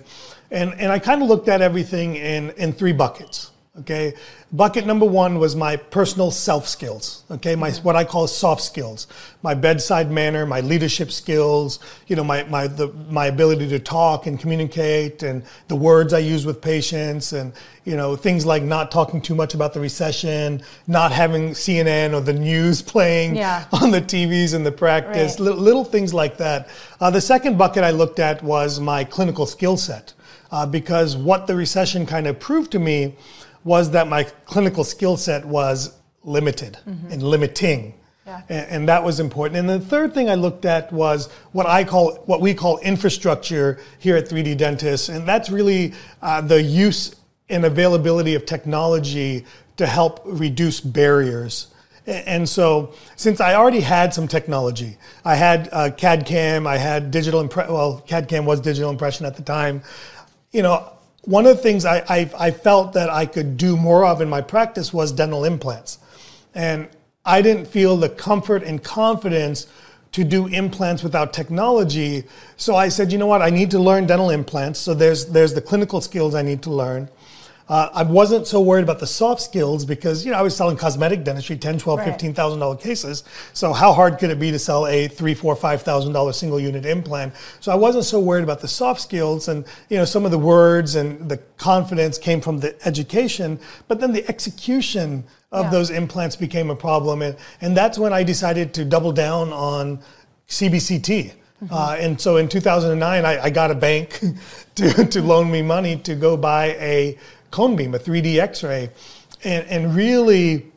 and 0.51 0.73
and 0.79 0.91
I 0.91 0.99
kind 0.99 1.21
of 1.21 1.27
looked 1.29 1.47
at 1.47 1.61
everything 1.61 2.15
in 2.15 2.51
in 2.51 2.73
three 2.73 2.93
buckets. 2.93 3.47
Okay, 3.79 4.15
bucket 4.51 4.85
number 4.85 5.05
one 5.05 5.39
was 5.39 5.55
my 5.55 5.77
personal 5.77 6.29
self 6.29 6.67
skills. 6.67 7.23
Okay, 7.31 7.55
my 7.55 7.71
what 7.83 7.95
I 7.95 8.03
call 8.03 8.27
soft 8.27 8.61
skills, 8.61 9.07
my 9.43 9.53
bedside 9.53 10.11
manner, 10.11 10.45
my 10.45 10.59
leadership 10.59 11.09
skills. 11.09 11.79
You 12.07 12.17
know, 12.17 12.23
my 12.25 12.43
my 12.43 12.67
the 12.67 12.89
my 13.09 13.27
ability 13.27 13.69
to 13.69 13.79
talk 13.79 14.27
and 14.27 14.37
communicate, 14.37 15.23
and 15.23 15.43
the 15.69 15.77
words 15.77 16.11
I 16.13 16.19
use 16.19 16.45
with 16.45 16.61
patients, 16.61 17.31
and 17.31 17.53
you 17.85 17.95
know 17.95 18.17
things 18.17 18.45
like 18.45 18.61
not 18.61 18.91
talking 18.91 19.21
too 19.21 19.35
much 19.35 19.53
about 19.53 19.73
the 19.73 19.79
recession, 19.79 20.63
not 20.85 21.13
having 21.13 21.51
CNN 21.51 22.13
or 22.13 22.19
the 22.19 22.33
news 22.33 22.81
playing 22.93 23.37
Yeah. 23.37 23.63
on 23.71 23.91
the 23.91 24.01
TVs 24.01 24.53
in 24.53 24.65
the 24.65 24.71
practice, 24.73 25.39
Right. 25.39 25.47
li- 25.49 25.53
little 25.61 25.85
things 25.85 26.13
like 26.13 26.35
that. 26.39 26.67
Uh, 26.99 27.09
the 27.09 27.21
second 27.21 27.57
bucket 27.57 27.85
I 27.85 27.91
looked 27.91 28.19
at 28.19 28.43
was 28.43 28.81
my 28.81 29.05
clinical 29.05 29.45
skill 29.45 29.77
set, 29.77 30.11
uh, 30.51 30.65
because 30.65 31.15
what 31.15 31.47
the 31.47 31.55
recession 31.55 32.05
kind 32.05 32.27
of 32.27 32.39
proved 32.39 32.71
to 32.71 32.79
me 32.79 33.15
was 33.63 33.91
that 33.91 34.07
my 34.07 34.23
clinical 34.23 34.83
skill 34.83 35.17
set 35.17 35.45
was 35.45 35.97
limited 36.23 36.77
and 36.85 37.23
limiting. 37.23 37.93
Yeah. 38.25 38.41
And, 38.49 38.69
and 38.69 38.89
that 38.89 39.03
was 39.03 39.19
important. 39.19 39.57
And 39.57 39.69
the 39.69 39.79
third 39.79 40.13
thing 40.13 40.29
I 40.29 40.35
looked 40.35 40.65
at 40.65 40.91
was 40.91 41.31
what 41.51 41.65
I 41.65 41.83
call, 41.83 42.15
what 42.25 42.41
we 42.41 42.53
call 42.53 42.77
infrastructure 42.79 43.79
here 43.99 44.15
at 44.15 44.27
3D 44.27 44.57
Dentists, 44.57 45.09
and 45.09 45.27
that's 45.27 45.49
really 45.49 45.93
uh, 46.21 46.41
the 46.41 46.61
use 46.61 47.15
and 47.49 47.65
availability 47.65 48.35
of 48.35 48.45
technology 48.45 49.45
to 49.77 49.85
help 49.85 50.21
reduce 50.25 50.79
barriers. 50.79 51.67
And 52.07 52.49
so, 52.49 52.95
since 53.15 53.39
I 53.39 53.53
already 53.53 53.79
had 53.79 54.11
some 54.11 54.27
technology, 54.27 54.97
I 55.23 55.35
had 55.35 55.69
uh, 55.71 55.91
CAD 55.91 56.25
CAM, 56.25 56.65
I 56.65 56.77
had 56.77 57.11
digital 57.11 57.47
impre- 57.47 57.69
well, 57.69 58.03
CAD 58.07 58.27
CAM 58.27 58.45
was 58.45 58.59
digital 58.59 58.89
impression 58.89 59.25
at 59.25 59.35
the 59.35 59.43
time. 59.43 59.83
You 60.51 60.63
know, 60.63 60.91
one 61.23 61.45
of 61.45 61.55
the 61.55 61.61
things 61.61 61.85
I, 61.85 61.99
I, 62.09 62.31
I 62.37 62.51
felt 62.51 62.93
that 62.93 63.09
I 63.09 63.25
could 63.25 63.57
do 63.57 63.77
more 63.77 64.05
of 64.05 64.21
in 64.21 64.29
my 64.29 64.41
practice 64.41 64.93
was 64.93 65.11
dental 65.11 65.45
implants. 65.45 65.99
And 66.53 66.89
I 67.23 67.41
didn't 67.41 67.65
feel 67.65 67.97
the 67.97 68.09
comfort 68.09 68.63
and 68.63 68.83
confidence 68.83 69.67
to 70.11 70.23
do 70.23 70.47
implants 70.47 71.03
without 71.03 71.31
technology. 71.31 72.25
So 72.57 72.75
I 72.75 72.89
said, 72.89 73.11
you 73.11 73.17
know 73.17 73.27
what, 73.27 73.41
I 73.41 73.49
need 73.49 73.71
to 73.71 73.79
learn 73.79 74.07
dental 74.07 74.29
implants. 74.29 74.79
So 74.79 74.93
there's, 74.93 75.27
there's 75.27 75.53
the 75.53 75.61
clinical 75.61 76.01
skills 76.01 76.35
I 76.35 76.41
need 76.41 76.61
to 76.63 76.69
learn. 76.71 77.09
Uh, 77.71 77.89
I 77.93 78.03
wasn't 78.03 78.47
so 78.47 78.59
worried 78.59 78.83
about 78.83 78.99
the 78.99 79.07
soft 79.07 79.41
skills 79.41 79.85
because 79.85 80.25
you 80.25 80.31
know 80.33 80.37
I 80.37 80.41
was 80.41 80.53
selling 80.53 80.75
cosmetic 80.75 81.23
dentistry, 81.23 81.55
10, 81.55 81.79
12, 81.79 81.99
Right. 81.99 82.05
15 82.09 82.33
thousand 82.33 82.59
dollar 82.59 82.75
cases. 82.75 83.23
So 83.53 83.71
how 83.71 83.93
hard 83.93 84.19
could 84.19 84.29
it 84.29 84.41
be 84.41 84.51
to 84.51 84.59
sell 84.59 84.85
a 84.87 85.07
three, 85.07 85.33
four, 85.33 85.55
five 85.55 85.81
thousand 85.81 86.11
dollar 86.11 86.33
single 86.33 86.59
unit 86.59 86.85
implant? 86.85 87.33
So 87.61 87.71
I 87.71 87.75
wasn't 87.75 88.03
so 88.03 88.19
worried 88.19 88.43
about 88.43 88.59
the 88.59 88.67
soft 88.67 88.99
skills 88.99 89.47
and 89.47 89.63
you 89.89 89.97
know 89.97 90.03
some 90.03 90.25
of 90.25 90.31
the 90.31 90.37
words 90.37 90.95
and 90.95 91.29
the 91.29 91.37
confidence 91.55 92.17
came 92.17 92.41
from 92.41 92.59
the 92.59 92.75
education, 92.85 93.57
but 93.87 94.01
then 94.01 94.11
the 94.11 94.27
execution 94.27 95.23
of 95.53 95.65
Yeah. 95.65 95.71
those 95.71 95.91
implants 95.91 96.35
became 96.35 96.69
a 96.71 96.75
problem, 96.75 97.21
and 97.21 97.37
and 97.61 97.77
that's 97.77 97.97
when 97.97 98.11
I 98.11 98.23
decided 98.23 98.73
to 98.73 98.83
double 98.83 99.13
down 99.13 99.53
on 99.53 100.01
CBCT. 100.49 101.35
Uh, 101.69 101.95
and 101.99 102.19
so 102.19 102.37
in 102.37 102.49
2009, 102.49 103.23
I, 103.23 103.43
I 103.43 103.49
got 103.51 103.69
a 103.71 103.75
bank 103.75 104.19
to, 104.75 105.05
to 105.05 105.21
loan 105.21 105.49
me 105.51 105.61
money 105.61 105.95
to 105.97 106.15
go 106.15 106.35
buy 106.35 106.75
a 106.79 107.17
cone 107.51 107.75
beam, 107.75 107.93
a 107.93 107.99
3D 107.99 108.37
X-ray, 108.39 108.89
and 109.43 109.65
and 109.67 109.95
really 109.95 110.71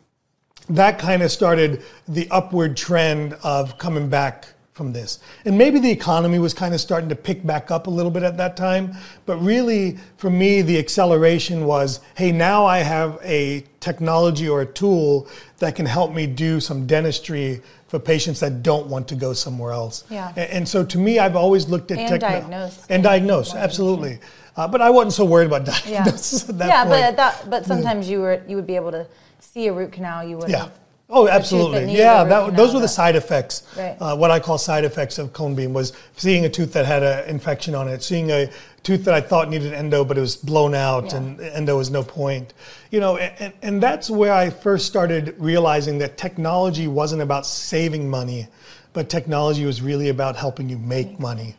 that 0.69 0.99
kind 0.99 1.23
of 1.23 1.31
started 1.31 1.83
the 2.09 2.29
upward 2.31 2.77
trend 2.77 3.35
of 3.43 3.77
coming 3.79 4.09
back 4.09 4.49
from 4.73 4.93
this. 4.93 5.21
And 5.45 5.57
maybe 5.57 5.79
the 5.79 5.91
economy 5.91 6.39
was 6.41 6.53
kind 6.55 6.75
of 6.75 6.81
starting 6.81 7.09
to 7.11 7.15
pick 7.15 7.47
back 7.47 7.71
up 7.71 7.87
a 7.87 7.91
little 7.91 8.11
bit 8.11 8.23
at 8.25 8.37
that 8.39 8.57
time. 8.57 8.95
But 9.25 9.37
really, 9.37 9.99
for 10.17 10.31
me, 10.31 10.63
the 10.63 10.79
acceleration 10.79 11.65
was 11.67 12.01
hey, 12.17 12.33
now 12.33 12.65
I 12.65 12.79
have 12.79 13.19
a 13.23 13.65
technology 13.81 14.49
or 14.49 14.63
a 14.63 14.67
tool 14.67 15.29
that 15.59 15.77
can 15.77 15.87
help 15.87 16.13
me 16.13 16.27
do 16.27 16.59
some 16.61 16.87
dentistry 16.87 17.63
for 17.87 17.99
patients 18.01 18.41
that 18.41 18.63
don't 18.65 18.89
want 18.89 19.07
to 19.09 19.15
go 19.15 19.33
somewhere 19.35 19.71
else. 19.71 20.03
Yeah. 20.11 20.33
A- 20.37 20.53
And, 20.53 20.67
so 20.69 20.85
to 20.85 20.99
me, 20.99 21.21
I've 21.21 21.37
always 21.37 21.69
looked 21.69 21.93
at 21.93 21.99
And 21.99 22.09
techno- 22.09 22.29
diagnose. 22.29 22.87
And 22.89 23.03
diagnose, 23.05 23.55
absolutely. 23.55 24.19
Uh, 24.57 24.69
but 24.69 24.81
I 24.81 24.91
wasn't 24.91 25.13
so 25.15 25.25
worried 25.25 25.47
about 25.47 25.67
Yeah. 25.87 26.05
diagnosis 26.05 26.49
at 26.49 26.59
that 26.59 26.69
yeah, 26.69 26.83
point. 26.85 26.91
but 26.91 27.03
at 27.03 27.17
that, 27.17 27.51
but 27.51 27.67
sometimes 27.67 28.09
you 28.09 28.21
were 28.21 28.43
you 28.49 28.57
would 28.57 28.67
be 28.67 28.77
able 28.77 28.93
to 28.93 29.07
see 29.41 29.67
a 29.67 29.73
root 29.73 29.93
canal. 29.93 30.23
You 30.25 30.39
would. 30.39 30.49
Yeah. 30.49 30.69
Oh, 31.11 31.29
absolutely. 31.29 31.95
Yeah, 31.95 32.25
that, 32.25 32.57
those 32.57 32.73
were 32.73 32.81
the 32.81 32.89
side 32.89 33.15
effects. 33.15 33.63
Right. 33.77 33.95
Uh, 34.01 34.17
what 34.17 34.31
I 34.31 34.41
call 34.41 34.57
side 34.57 34.85
effects 34.85 35.19
of 35.19 35.35
cone 35.35 35.55
beam 35.55 35.75
was 35.75 35.93
seeing 36.17 36.47
a 36.47 36.49
tooth 36.49 36.73
that 36.73 36.87
had 36.87 37.03
an 37.03 37.29
infection 37.29 37.75
on 37.75 37.89
it, 37.89 38.03
seeing 38.03 38.31
a 38.31 38.51
tooth 38.83 39.05
that 39.05 39.13
I 39.13 39.21
thought 39.21 39.51
needed 39.51 39.75
endo, 39.75 40.03
but 40.05 40.17
it 40.17 40.23
was 40.23 40.35
blown 40.35 40.75
out, 40.75 41.11
Yeah. 41.13 41.19
and 41.19 41.41
endo 41.41 41.77
was 41.77 41.91
no 41.91 42.03
point. 42.03 42.55
You 42.91 43.01
know, 43.01 43.19
and, 43.19 43.53
and 43.61 43.83
that's 43.83 44.09
where 44.09 44.33
I 44.33 44.49
first 44.49 44.87
started 44.87 45.35
realizing 45.39 45.99
that 45.99 46.17
technology 46.17 46.89
wasn't 46.89 47.21
about 47.21 47.47
saving 47.47 48.09
money, 48.09 48.49
but 48.95 49.11
technology 49.11 49.67
was 49.67 49.83
really 49.83 50.09
about 50.09 50.37
helping 50.37 50.71
you 50.71 50.79
make 50.79 51.21
money. 51.21 51.55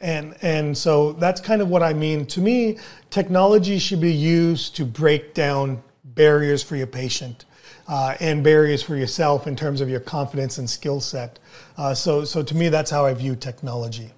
And, 0.00 0.36
and 0.42 0.76
so 0.76 1.12
that's 1.12 1.40
kind 1.40 1.62
of 1.62 1.68
what 1.68 1.82
I 1.82 1.92
mean. 1.92 2.26
To 2.26 2.40
me, 2.40 2.78
technology 3.10 3.78
should 3.78 4.00
be 4.00 4.12
used 4.12 4.76
to 4.76 4.84
break 4.84 5.34
down 5.34 5.82
barriers 6.04 6.62
for 6.62 6.76
your 6.76 6.86
patient 6.86 7.44
uh, 7.88 8.16
and 8.20 8.42
barriers 8.42 8.82
for 8.82 8.96
yourself 8.96 9.46
in 9.46 9.56
terms 9.56 9.80
of 9.80 9.88
your 9.88 10.00
confidence 10.00 10.58
and 10.58 10.68
skill 10.68 11.00
set. 11.00 11.38
Uh, 11.76 11.94
so, 11.94 12.24
so 12.24 12.42
to 12.42 12.54
me, 12.54 12.68
that's 12.68 12.90
how 12.90 13.06
I 13.06 13.14
view 13.14 13.36
technology. 13.36 14.12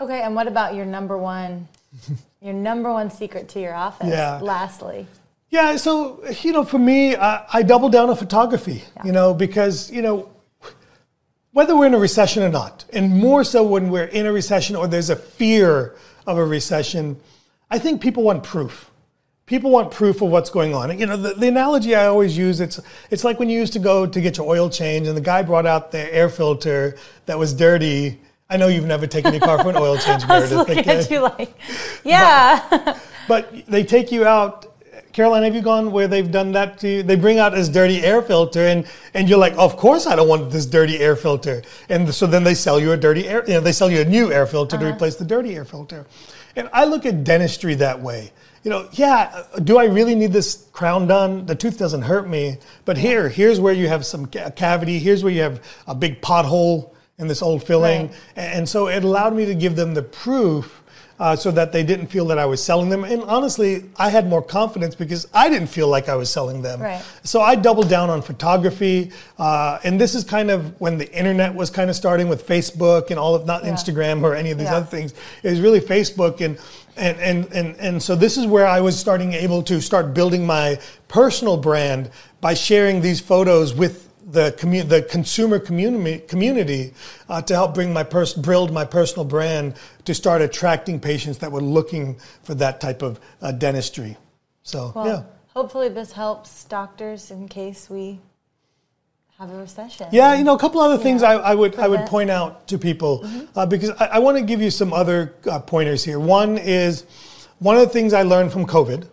Okay, 0.00 0.22
and 0.22 0.34
what 0.34 0.48
about 0.48 0.74
your 0.74 0.86
number 0.86 1.16
one, 1.18 1.68
your 2.40 2.54
number 2.54 2.92
one 2.92 3.10
secret 3.10 3.48
to 3.50 3.60
your 3.60 3.74
office? 3.74 4.08
Yeah. 4.08 4.40
Lastly, 4.42 5.06
Yeah, 5.50 5.76
so 5.76 6.24
you 6.40 6.52
know, 6.52 6.64
for 6.64 6.78
me, 6.78 7.14
I, 7.14 7.44
I 7.52 7.62
double 7.62 7.88
down 7.88 8.10
on 8.10 8.16
photography. 8.16 8.82
You 9.04 9.12
know, 9.12 9.34
because 9.34 9.90
you 9.90 10.02
know, 10.02 10.31
whether 11.52 11.76
we're 11.76 11.86
in 11.86 11.94
a 11.94 11.98
recession 11.98 12.42
or 12.42 12.48
not, 12.48 12.84
and 12.92 13.10
more 13.10 13.44
so 13.44 13.62
when 13.62 13.90
we're 13.90 14.04
in 14.04 14.26
a 14.26 14.32
recession 14.32 14.74
or 14.76 14.86
there's 14.86 15.10
a 15.10 15.16
fear 15.16 15.94
of 16.26 16.38
a 16.38 16.44
recession, 16.44 17.18
I 17.70 17.78
think 17.78 18.00
people 18.00 18.22
want 18.22 18.42
proof. 18.42 18.90
People 19.46 19.70
want 19.70 19.90
proof 19.90 20.22
of 20.22 20.30
what's 20.30 20.48
going 20.50 20.74
on. 20.74 20.98
You 20.98 21.04
know, 21.06 21.16
the, 21.16 21.34
the 21.34 21.48
analogy 21.48 21.94
I 21.94 22.06
always 22.06 22.38
use 22.38 22.60
it's 22.60 22.80
it's 23.10 23.24
like 23.24 23.38
when 23.38 23.50
you 23.50 23.58
used 23.58 23.72
to 23.74 23.78
go 23.80 24.06
to 24.06 24.20
get 24.20 24.36
your 24.38 24.46
oil 24.48 24.70
change, 24.70 25.08
and 25.08 25.16
the 25.16 25.20
guy 25.20 25.42
brought 25.42 25.66
out 25.66 25.90
the 25.90 26.14
air 26.14 26.28
filter 26.28 26.96
that 27.26 27.38
was 27.38 27.52
dirty. 27.52 28.20
I 28.48 28.56
know 28.56 28.68
you've 28.68 28.86
never 28.86 29.06
taken 29.06 29.32
your 29.32 29.40
car 29.40 29.62
for 29.62 29.70
an 29.70 29.76
oil 29.76 29.96
change, 30.06 30.24
I 30.24 30.40
was 30.40 30.50
Meredith. 30.50 30.68
looking 30.76 30.88
at 30.90 31.10
you 31.10 31.20
like, 31.20 31.54
yeah, 32.04 32.98
But 33.28 33.66
they 33.66 33.82
take 33.84 34.12
you 34.12 34.24
out. 34.26 34.71
Caroline, 35.12 35.42
have 35.42 35.54
you 35.54 35.60
gone 35.60 35.92
where 35.92 36.08
they've 36.08 36.30
done 36.30 36.52
that 36.52 36.78
to 36.78 36.88
you? 36.88 37.02
They 37.02 37.16
bring 37.16 37.38
out 37.38 37.52
this 37.52 37.68
dirty 37.68 38.02
air 38.02 38.22
filter, 38.22 38.66
and, 38.66 38.86
and 39.12 39.28
you're 39.28 39.38
like, 39.38 39.54
of 39.58 39.76
course 39.76 40.06
I 40.06 40.16
don't 40.16 40.28
want 40.28 40.50
this 40.50 40.64
dirty 40.64 40.98
air 40.98 41.16
filter. 41.16 41.62
And 41.88 42.12
so 42.12 42.26
then 42.26 42.44
they 42.44 42.54
sell 42.54 42.80
you 42.80 42.92
a 42.92 42.96
dirty 42.96 43.28
air, 43.28 43.44
you 43.46 43.54
know, 43.54 43.60
they 43.60 43.72
sell 43.72 43.90
you 43.90 44.00
a 44.00 44.04
new 44.04 44.32
air 44.32 44.46
filter 44.46 44.78
to 44.78 44.84
uh-huh. 44.84 44.94
replace 44.94 45.16
the 45.16 45.24
dirty 45.24 45.54
air 45.54 45.64
filter. 45.64 46.06
And 46.56 46.68
I 46.72 46.84
look 46.84 47.04
at 47.06 47.24
dentistry 47.24 47.74
that 47.76 48.00
way. 48.00 48.32
You 48.62 48.70
know, 48.70 48.88
yeah, 48.92 49.44
do 49.64 49.78
I 49.78 49.84
really 49.84 50.14
need 50.14 50.32
this 50.32 50.68
crown 50.72 51.06
done? 51.06 51.46
The 51.46 51.54
tooth 51.54 51.78
doesn't 51.78 52.02
hurt 52.02 52.28
me, 52.28 52.58
but 52.84 52.96
here, 52.96 53.28
here's 53.28 53.58
where 53.58 53.74
you 53.74 53.88
have 53.88 54.06
some 54.06 54.26
ca- 54.26 54.50
cavity. 54.50 54.98
Here's 54.98 55.24
where 55.24 55.32
you 55.32 55.42
have 55.42 55.60
a 55.86 55.94
big 55.94 56.20
pothole 56.20 56.94
in 57.18 57.26
this 57.26 57.42
old 57.42 57.64
filling. 57.64 58.08
Right. 58.08 58.16
And 58.36 58.68
so 58.68 58.88
it 58.88 59.04
allowed 59.04 59.34
me 59.34 59.44
to 59.46 59.54
give 59.54 59.76
them 59.76 59.94
the 59.94 60.02
proof 60.02 60.81
uh, 61.22 61.36
so 61.36 61.52
that 61.52 61.70
they 61.70 61.84
didn't 61.84 62.08
feel 62.08 62.24
that 62.26 62.36
I 62.36 62.46
was 62.46 62.60
selling 62.60 62.88
them. 62.88 63.04
And 63.04 63.22
honestly, 63.22 63.84
I 63.96 64.10
had 64.10 64.26
more 64.28 64.42
confidence 64.42 64.96
because 64.96 65.28
I 65.32 65.48
didn't 65.48 65.68
feel 65.68 65.86
like 65.86 66.08
I 66.08 66.16
was 66.16 66.28
selling 66.28 66.62
them. 66.62 66.80
Right. 66.80 67.00
So 67.22 67.40
I 67.40 67.54
doubled 67.54 67.88
down 67.88 68.10
on 68.10 68.22
photography. 68.22 69.12
Uh, 69.38 69.78
and 69.84 70.00
this 70.00 70.16
is 70.16 70.24
kind 70.24 70.50
of 70.50 70.80
when 70.80 70.98
the 70.98 71.08
internet 71.16 71.54
was 71.54 71.70
kind 71.70 71.88
of 71.88 71.94
starting 71.94 72.28
with 72.28 72.44
Facebook 72.44 73.10
and 73.10 73.20
all 73.20 73.36
of, 73.36 73.46
not 73.46 73.62
Yeah. 73.64 73.72
Instagram 73.72 74.24
or 74.24 74.34
any 74.34 74.50
of 74.50 74.58
these 74.58 74.66
Yeah. 74.66 74.78
other 74.78 74.86
things. 74.86 75.14
It 75.44 75.50
was 75.50 75.60
really 75.60 75.80
Facebook. 75.80 76.40
And, 76.40 76.58
and, 76.96 77.16
and, 77.20 77.52
and, 77.52 77.76
and 77.78 78.02
so 78.02 78.16
this 78.16 78.36
is 78.36 78.44
where 78.44 78.66
I 78.66 78.80
was 78.80 78.98
starting 78.98 79.32
able 79.32 79.62
to 79.62 79.80
start 79.80 80.14
building 80.14 80.44
my 80.44 80.80
personal 81.06 81.56
brand 81.56 82.10
by 82.40 82.54
sharing 82.54 83.00
these 83.00 83.20
photos 83.20 83.74
with 83.74 84.08
the 84.32 84.54
commu- 84.58 84.88
the 84.88 85.02
consumer 85.02 85.58
community 85.58 86.18
community 86.26 86.94
uh, 87.28 87.42
to 87.42 87.54
help 87.54 87.74
bring 87.74 87.92
my 87.92 88.02
pers- 88.02 88.34
build 88.34 88.72
my 88.72 88.84
personal 88.84 89.24
brand 89.24 89.74
to 90.04 90.14
start 90.14 90.42
attracting 90.42 90.98
patients 90.98 91.38
that 91.38 91.52
were 91.52 91.60
looking 91.60 92.16
for 92.42 92.54
that 92.54 92.80
type 92.80 93.02
of 93.02 93.20
uh, 93.42 93.52
dentistry. 93.52 94.16
So 94.62 94.92
Well, 94.94 95.06
yeah. 95.06 95.22
hopefully 95.48 95.88
this 95.88 96.12
helps 96.12 96.64
doctors 96.64 97.30
in 97.30 97.48
case 97.48 97.90
we 97.90 98.20
have 99.38 99.50
a 99.50 99.56
recession. 99.56 100.06
Yeah, 100.12 100.34
you 100.34 100.44
know, 100.44 100.54
a 100.54 100.58
couple 100.58 100.80
other 100.80 101.02
things 101.02 101.22
Yeah. 101.22 101.30
I, 101.30 101.52
I 101.52 101.54
would 101.54 101.76
I 101.76 101.88
would 101.88 102.06
point 102.06 102.30
out 102.30 102.66
to 102.68 102.78
people 102.78 103.28
uh, 103.54 103.66
because 103.66 103.90
I, 104.00 104.06
I 104.06 104.18
want 104.18 104.38
to 104.38 104.44
give 104.44 104.62
you 104.62 104.70
some 104.70 104.92
other 104.92 105.34
uh, 105.50 105.58
pointers 105.60 106.04
here. 106.04 106.18
One 106.18 106.58
is 106.58 107.04
one 107.58 107.76
of 107.76 107.82
the 107.82 107.88
things 107.92 108.12
I 108.12 108.22
learned 108.22 108.50
from 108.52 108.66
COVID, 108.66 109.06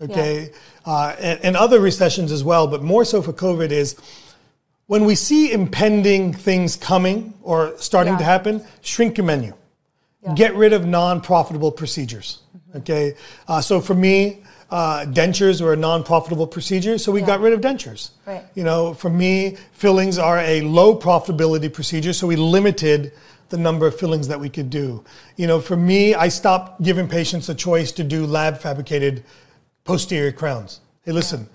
okay, 0.00 0.50
uh, 0.86 1.14
and, 1.20 1.40
and 1.44 1.56
other 1.56 1.78
recessions 1.80 2.32
as 2.32 2.42
well, 2.42 2.66
but 2.66 2.82
more 2.82 3.04
so 3.04 3.22
for 3.22 3.32
COVID 3.32 3.70
is 3.70 3.96
when 4.86 5.04
we 5.04 5.14
see 5.14 5.52
impending 5.52 6.32
things 6.32 6.76
coming 6.76 7.34
or 7.42 7.74
starting 7.78 8.14
Yeah. 8.14 8.18
to 8.18 8.24
happen, 8.24 8.62
shrink 8.80 9.16
your 9.16 9.26
menu. 9.26 9.54
Get 10.34 10.54
rid 10.54 10.72
of 10.72 10.86
non-profitable 10.86 11.72
procedures. 11.72 12.38
Okay, 12.76 13.14
uh, 13.48 13.60
so 13.60 13.80
for 13.80 13.94
me, 13.94 14.38
uh, 14.70 15.04
dentures 15.04 15.60
were 15.60 15.72
a 15.72 15.76
non-profitable 15.76 16.46
procedure, 16.46 16.96
so 16.96 17.12
we 17.12 17.20
Yeah. 17.20 17.26
got 17.26 17.40
rid 17.40 17.52
of 17.52 17.60
dentures. 17.60 18.10
Right. 18.24 18.44
You 18.54 18.64
know, 18.64 18.94
for 18.94 19.10
me, 19.10 19.56
fillings 19.72 20.18
are 20.18 20.38
a 20.38 20.62
low 20.62 20.94
profitability 20.96 21.70
procedure, 21.72 22.12
so 22.12 22.26
we 22.26 22.36
limited 22.36 23.12
the 23.50 23.58
number 23.58 23.86
of 23.86 23.94
fillings 23.98 24.28
that 24.28 24.40
we 24.40 24.48
could 24.48 24.70
do. 24.70 25.04
You 25.36 25.46
know, 25.46 25.60
for 25.60 25.76
me, 25.76 26.14
I 26.14 26.28
stopped 26.28 26.82
giving 26.82 27.08
patients 27.08 27.48
a 27.50 27.54
choice 27.54 27.92
to 27.92 28.04
do 28.04 28.24
lab 28.24 28.58
fabricated 28.58 29.24
posterior 29.84 30.32
crowns. 30.32 30.80
Hey, 31.04 31.12
listen, 31.12 31.48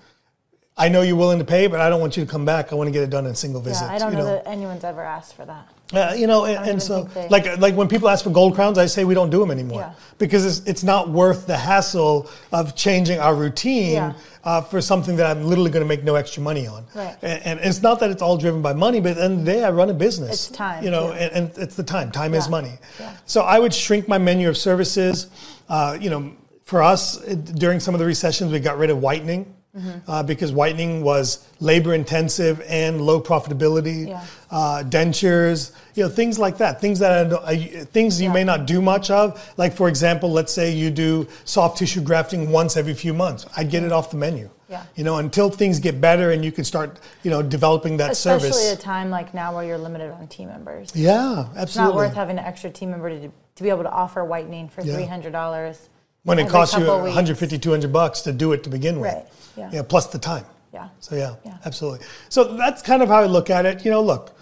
I 0.78 0.88
know 0.88 1.02
you're 1.02 1.16
willing 1.16 1.40
to 1.40 1.44
pay, 1.44 1.66
but 1.66 1.80
I 1.80 1.88
don't 1.90 2.00
want 2.00 2.16
you 2.16 2.24
to 2.24 2.30
come 2.30 2.44
back. 2.44 2.72
I 2.72 2.76
want 2.76 2.86
to 2.86 2.92
get 2.92 3.02
it 3.02 3.10
done 3.10 3.26
in 3.26 3.34
single 3.34 3.62
Yeah. 3.66 3.74
I 3.90 3.98
don't 3.98 4.12
you 4.12 4.18
know, 4.18 4.24
that 4.26 4.46
anyone's 4.46 4.84
ever 4.84 5.02
asked 5.02 5.34
for 5.34 5.44
that. 5.44 5.68
uh, 5.92 6.14
you 6.16 6.26
know, 6.26 6.44
and, 6.44 6.70
and 6.70 6.82
so 6.82 7.04
they- 7.04 7.28
like 7.28 7.58
like 7.58 7.74
when 7.74 7.88
people 7.88 8.08
ask 8.08 8.22
for 8.24 8.30
gold 8.30 8.54
crowns, 8.54 8.78
I 8.78 8.86
say 8.86 9.04
we 9.04 9.14
don't 9.14 9.30
do 9.30 9.40
them 9.40 9.50
anymore 9.50 9.80
Yeah. 9.80 9.92
because 10.18 10.44
it's, 10.46 10.60
it's 10.68 10.84
not 10.84 11.10
worth 11.10 11.46
the 11.46 11.56
hassle 11.56 12.30
of 12.52 12.76
changing 12.76 13.18
our 13.18 13.34
routine 13.34 13.92
Yeah. 13.94 14.12
uh, 14.44 14.60
for 14.60 14.80
something 14.80 15.16
that 15.16 15.26
I'm 15.26 15.42
literally 15.44 15.70
going 15.70 15.82
to 15.84 15.88
make 15.88 16.04
no 16.04 16.14
extra 16.14 16.42
money 16.42 16.66
on. 16.68 16.86
Right. 16.94 17.16
And, 17.22 17.42
and 17.44 17.60
it's 17.60 17.82
not 17.82 17.98
that 18.00 18.10
it's 18.10 18.22
all 18.22 18.36
driven 18.36 18.62
by 18.62 18.72
money, 18.74 19.00
but 19.00 19.10
at 19.12 19.16
the 19.16 19.24
end 19.24 19.40
of 19.40 19.44
the 19.46 19.52
day, 19.52 19.64
I 19.64 19.70
run 19.70 19.90
a 19.90 19.94
business. 19.94 20.30
It's 20.48 20.56
time, 20.56 20.84
You 20.84 20.90
know, 20.92 21.10
and, 21.12 21.32
and 21.32 21.58
it's 21.58 21.74
the 21.74 21.82
time. 21.82 22.12
Time 22.12 22.34
is 22.34 22.48
money. 22.48 22.74
Yeah. 23.00 23.16
So 23.26 23.40
I 23.42 23.58
would 23.58 23.74
shrink 23.74 24.06
my 24.06 24.18
menu 24.18 24.48
of 24.48 24.56
services. 24.56 25.26
Uh, 25.68 25.98
you 26.00 26.10
know, 26.10 26.32
for 26.62 26.82
us 26.82 27.20
it- 27.24 27.46
during 27.56 27.80
some 27.80 27.94
of 27.94 27.98
the 27.98 28.06
recessions, 28.06 28.52
we 28.52 28.60
got 28.60 28.78
rid 28.78 28.90
of 28.90 28.98
whitening. 29.02 29.54
Mm-hmm. 29.78 30.10
Uh, 30.10 30.22
because 30.22 30.52
whitening 30.52 31.02
was 31.02 31.46
labor 31.60 31.94
intensive 31.94 32.60
and 32.68 33.00
low 33.00 33.20
profitability, 33.20 34.08
Yeah. 34.08 34.24
uh, 34.50 34.82
dentures, 34.84 35.72
you 35.94 36.02
know, 36.04 36.08
things 36.08 36.38
like 36.38 36.58
that. 36.58 36.80
Things 36.80 36.98
that 36.98 37.32
I, 37.32 37.50
I, 37.52 37.56
things 37.84 38.20
you 38.20 38.28
Yeah. 38.28 38.32
may 38.34 38.44
not 38.44 38.66
do 38.66 38.80
much 38.82 39.10
of. 39.10 39.52
Like 39.56 39.72
for 39.74 39.88
example, 39.88 40.30
let's 40.32 40.52
say 40.52 40.72
you 40.72 40.90
do 40.90 41.26
soft 41.44 41.78
tissue 41.78 42.00
grafting 42.00 42.50
once 42.50 42.76
every 42.76 42.94
few 42.94 43.14
months. 43.14 43.46
I'd 43.56 43.70
get 43.70 43.82
it 43.84 43.92
off 43.92 44.10
the 44.10 44.16
menu. 44.16 44.50
Yeah. 44.68 44.82
You 44.96 45.04
know, 45.04 45.16
until 45.16 45.48
things 45.48 45.80
get 45.80 45.98
better 46.00 46.30
and 46.30 46.44
you 46.44 46.52
can 46.52 46.62
start, 46.64 46.98
you 47.22 47.30
know, 47.30 47.40
developing 47.40 47.96
that 47.98 48.16
service. 48.16 48.44
Especially 48.44 48.62
service. 48.64 48.72
at 48.74 48.78
a 48.80 48.82
time 48.82 49.08
like 49.10 49.32
now 49.32 49.54
where 49.54 49.64
you're 49.64 49.78
limited 49.78 50.10
on 50.10 50.26
team 50.28 50.48
members. 50.48 50.92
yeah, 50.94 51.46
absolutely. 51.56 51.62
It's 51.62 51.76
not 51.76 51.94
worth 51.94 52.14
having 52.14 52.38
an 52.38 52.44
extra 52.44 52.68
team 52.70 52.90
member 52.90 53.08
to, 53.08 53.30
to 53.56 53.62
be 53.62 53.70
able 53.70 53.84
to 53.84 53.90
offer 53.90 54.24
whitening 54.24 54.68
for 54.68 54.82
Yeah. 54.82 54.96
$300. 54.96 55.88
When 56.28 56.38
it 56.38 56.48
costs 56.48 56.74
you 56.76 56.80
couple 56.84 56.96
weeks. 57.02 57.06
150 57.16 57.58
200 57.58 57.92
bucks 57.92 58.20
to 58.22 58.32
do 58.32 58.52
it 58.52 58.62
to 58.64 58.70
begin 58.70 59.00
with 59.00 59.12
Right, 59.56 59.72
yeah. 59.72 59.82
plus 59.82 60.06
the 60.08 60.18
time 60.18 60.44
Yeah. 60.72 60.88
so 61.00 61.16
yeah, 61.16 61.34
Yeah. 61.44 61.56
absolutely 61.64 62.06
so 62.28 62.44
that's 62.56 62.82
kind 62.82 63.02
of 63.02 63.08
how 63.08 63.16
i 63.22 63.26
look 63.26 63.50
at 63.50 63.66
it 63.66 63.84
you 63.84 63.90
know 63.90 64.02
look 64.02 64.32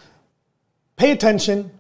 pay 0.96 1.12
attention 1.12 1.70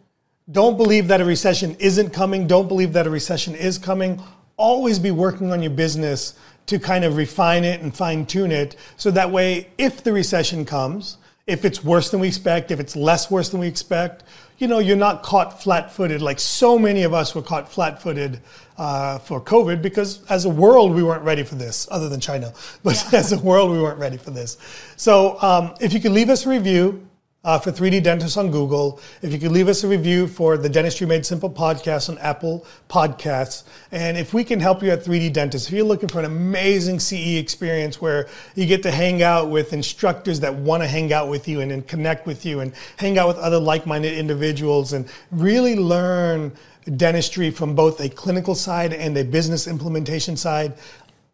don't 0.50 0.76
believe 0.76 1.08
that 1.08 1.20
a 1.20 1.24
recession 1.24 1.76
isn't 1.80 2.10
coming 2.10 2.46
don't 2.46 2.68
believe 2.68 2.92
that 2.92 3.06
a 3.06 3.10
recession 3.10 3.54
is 3.54 3.78
coming 3.78 4.22
always 4.56 4.98
be 4.98 5.10
working 5.10 5.52
on 5.52 5.60
your 5.62 5.72
business 5.72 6.34
to 6.66 6.78
kind 6.78 7.04
of 7.04 7.16
refine 7.16 7.64
it 7.64 7.80
and 7.82 7.94
fine 7.94 8.24
tune 8.26 8.50
it 8.52 8.76
so 8.96 9.10
that 9.10 9.30
way 9.30 9.68
if 9.78 10.02
the 10.04 10.12
recession 10.12 10.64
comes 10.64 11.18
if 11.46 11.64
it's 11.64 11.84
worse 11.84 12.10
than 12.10 12.20
we 12.20 12.28
expect 12.28 12.70
if 12.70 12.80
it's 12.80 12.96
less 12.96 13.30
worse 13.30 13.50
than 13.50 13.60
we 13.60 13.68
expect 13.68 14.24
you 14.58 14.66
know 14.66 14.78
you're 14.78 14.96
not 14.96 15.22
caught 15.22 15.62
flat-footed 15.62 16.20
like 16.20 16.40
so 16.40 16.78
many 16.78 17.04
of 17.04 17.14
us 17.14 17.34
were 17.34 17.42
caught 17.42 17.70
flat-footed 17.70 18.40
uh, 18.78 19.18
for 19.18 19.40
covid 19.40 19.80
because 19.80 20.24
as 20.28 20.44
a 20.44 20.48
world 20.48 20.92
we 20.92 21.02
weren't 21.02 21.22
ready 21.22 21.42
for 21.44 21.54
this 21.54 21.86
other 21.90 22.08
than 22.08 22.20
china. 22.20 22.52
But 22.82 23.14
as 23.14 23.32
a 23.32 23.38
world 23.38 23.70
we 23.70 23.80
weren't 23.80 23.98
ready 23.98 24.16
for 24.16 24.30
this. 24.30 24.58
So 24.96 25.40
um, 25.42 25.74
if 25.80 25.92
you 25.92 26.00
could 26.00 26.12
leave 26.12 26.30
us 26.30 26.46
a 26.46 26.50
review 26.50 27.05
uh, 27.46 27.60
for 27.60 27.70
3D 27.70 28.02
Dentists 28.02 28.36
on 28.36 28.50
Google. 28.50 29.00
If 29.22 29.32
you 29.32 29.38
could 29.38 29.52
leave 29.52 29.68
us 29.68 29.84
a 29.84 29.88
review 29.88 30.26
for 30.26 30.58
the 30.58 30.68
Dentistry 30.68 31.06
Made 31.06 31.24
Simple 31.24 31.48
podcast 31.48 32.10
on 32.10 32.18
Apple 32.18 32.66
Podcasts. 32.90 33.62
And 33.92 34.18
if 34.18 34.34
we 34.34 34.42
can 34.42 34.58
help 34.58 34.82
you 34.82 34.90
at 34.90 35.04
3D 35.04 35.32
Dentists, 35.32 35.68
if 35.68 35.74
you're 35.74 35.86
looking 35.86 36.08
for 36.08 36.18
an 36.18 36.24
amazing 36.24 36.98
CE 36.98 37.36
experience 37.36 38.00
where 38.00 38.28
you 38.56 38.66
get 38.66 38.82
to 38.82 38.90
hang 38.90 39.22
out 39.22 39.48
with 39.48 39.72
instructors 39.72 40.40
that 40.40 40.52
want 40.56 40.82
to 40.82 40.88
hang 40.88 41.12
out 41.12 41.28
with 41.28 41.46
you 41.46 41.60
and, 41.60 41.70
and 41.70 41.86
connect 41.86 42.26
with 42.26 42.44
you 42.44 42.60
and 42.60 42.72
hang 42.96 43.16
out 43.16 43.28
with 43.28 43.38
other 43.38 43.60
like 43.60 43.86
minded 43.86 44.18
individuals 44.18 44.92
and 44.92 45.08
really 45.30 45.76
learn 45.76 46.52
dentistry 46.96 47.50
from 47.50 47.74
both 47.74 48.00
a 48.00 48.08
clinical 48.08 48.54
side 48.56 48.92
and 48.92 49.16
a 49.16 49.24
business 49.24 49.68
implementation 49.68 50.36
side. 50.36 50.74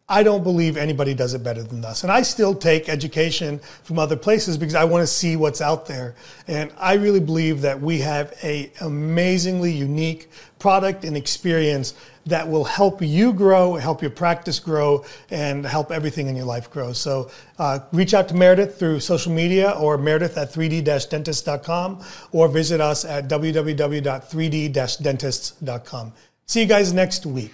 I 0.09 0.21
don't 0.21 0.43
believe 0.43 0.75
anybody 0.75 1.13
does 1.13 1.33
it 1.33 1.43
better 1.43 1.63
than 1.63 1.85
us. 1.85 2.03
And 2.03 2.11
I 2.11 2.23
still 2.23 2.53
take 2.53 2.89
education 2.89 3.59
from 3.83 3.99
other 3.99 4.17
places 4.17 4.57
because 4.57 4.75
I 4.75 4.83
want 4.83 5.01
to 5.01 5.07
see 5.07 5.37
what's 5.37 5.61
out 5.61 5.85
there. 5.85 6.15
And 6.47 6.73
I 6.77 6.95
really 6.95 7.21
believe 7.21 7.61
that 7.61 7.79
we 7.79 7.99
have 7.99 8.37
a 8.43 8.69
amazingly 8.81 9.71
unique 9.71 10.29
product 10.59 11.05
and 11.05 11.15
experience 11.15 11.93
that 12.25 12.47
will 12.47 12.63
help 12.65 13.01
you 13.01 13.33
grow, 13.33 13.73
help 13.75 14.01
your 14.01 14.11
practice 14.11 14.59
grow, 14.59 15.03
and 15.29 15.65
help 15.65 15.91
everything 15.91 16.27
in 16.27 16.35
your 16.35 16.45
life 16.45 16.69
grow. 16.69 16.91
So 16.93 17.31
uh, 17.57 17.79
reach 17.91 18.13
out 18.13 18.27
to 18.29 18.35
Meredith 18.35 18.77
through 18.77 18.99
social 18.99 19.31
media 19.31 19.71
or 19.71 19.97
Meredith 19.97 20.37
at 20.37 20.53
3d-dentist.com 20.53 22.03
or 22.31 22.47
visit 22.47 22.79
us 22.81 23.03
at 23.05 23.27
www.3d-dentists.com. 23.27 26.13
See 26.45 26.61
you 26.61 26.67
guys 26.67 26.93
next 26.93 27.25
week. 27.25 27.53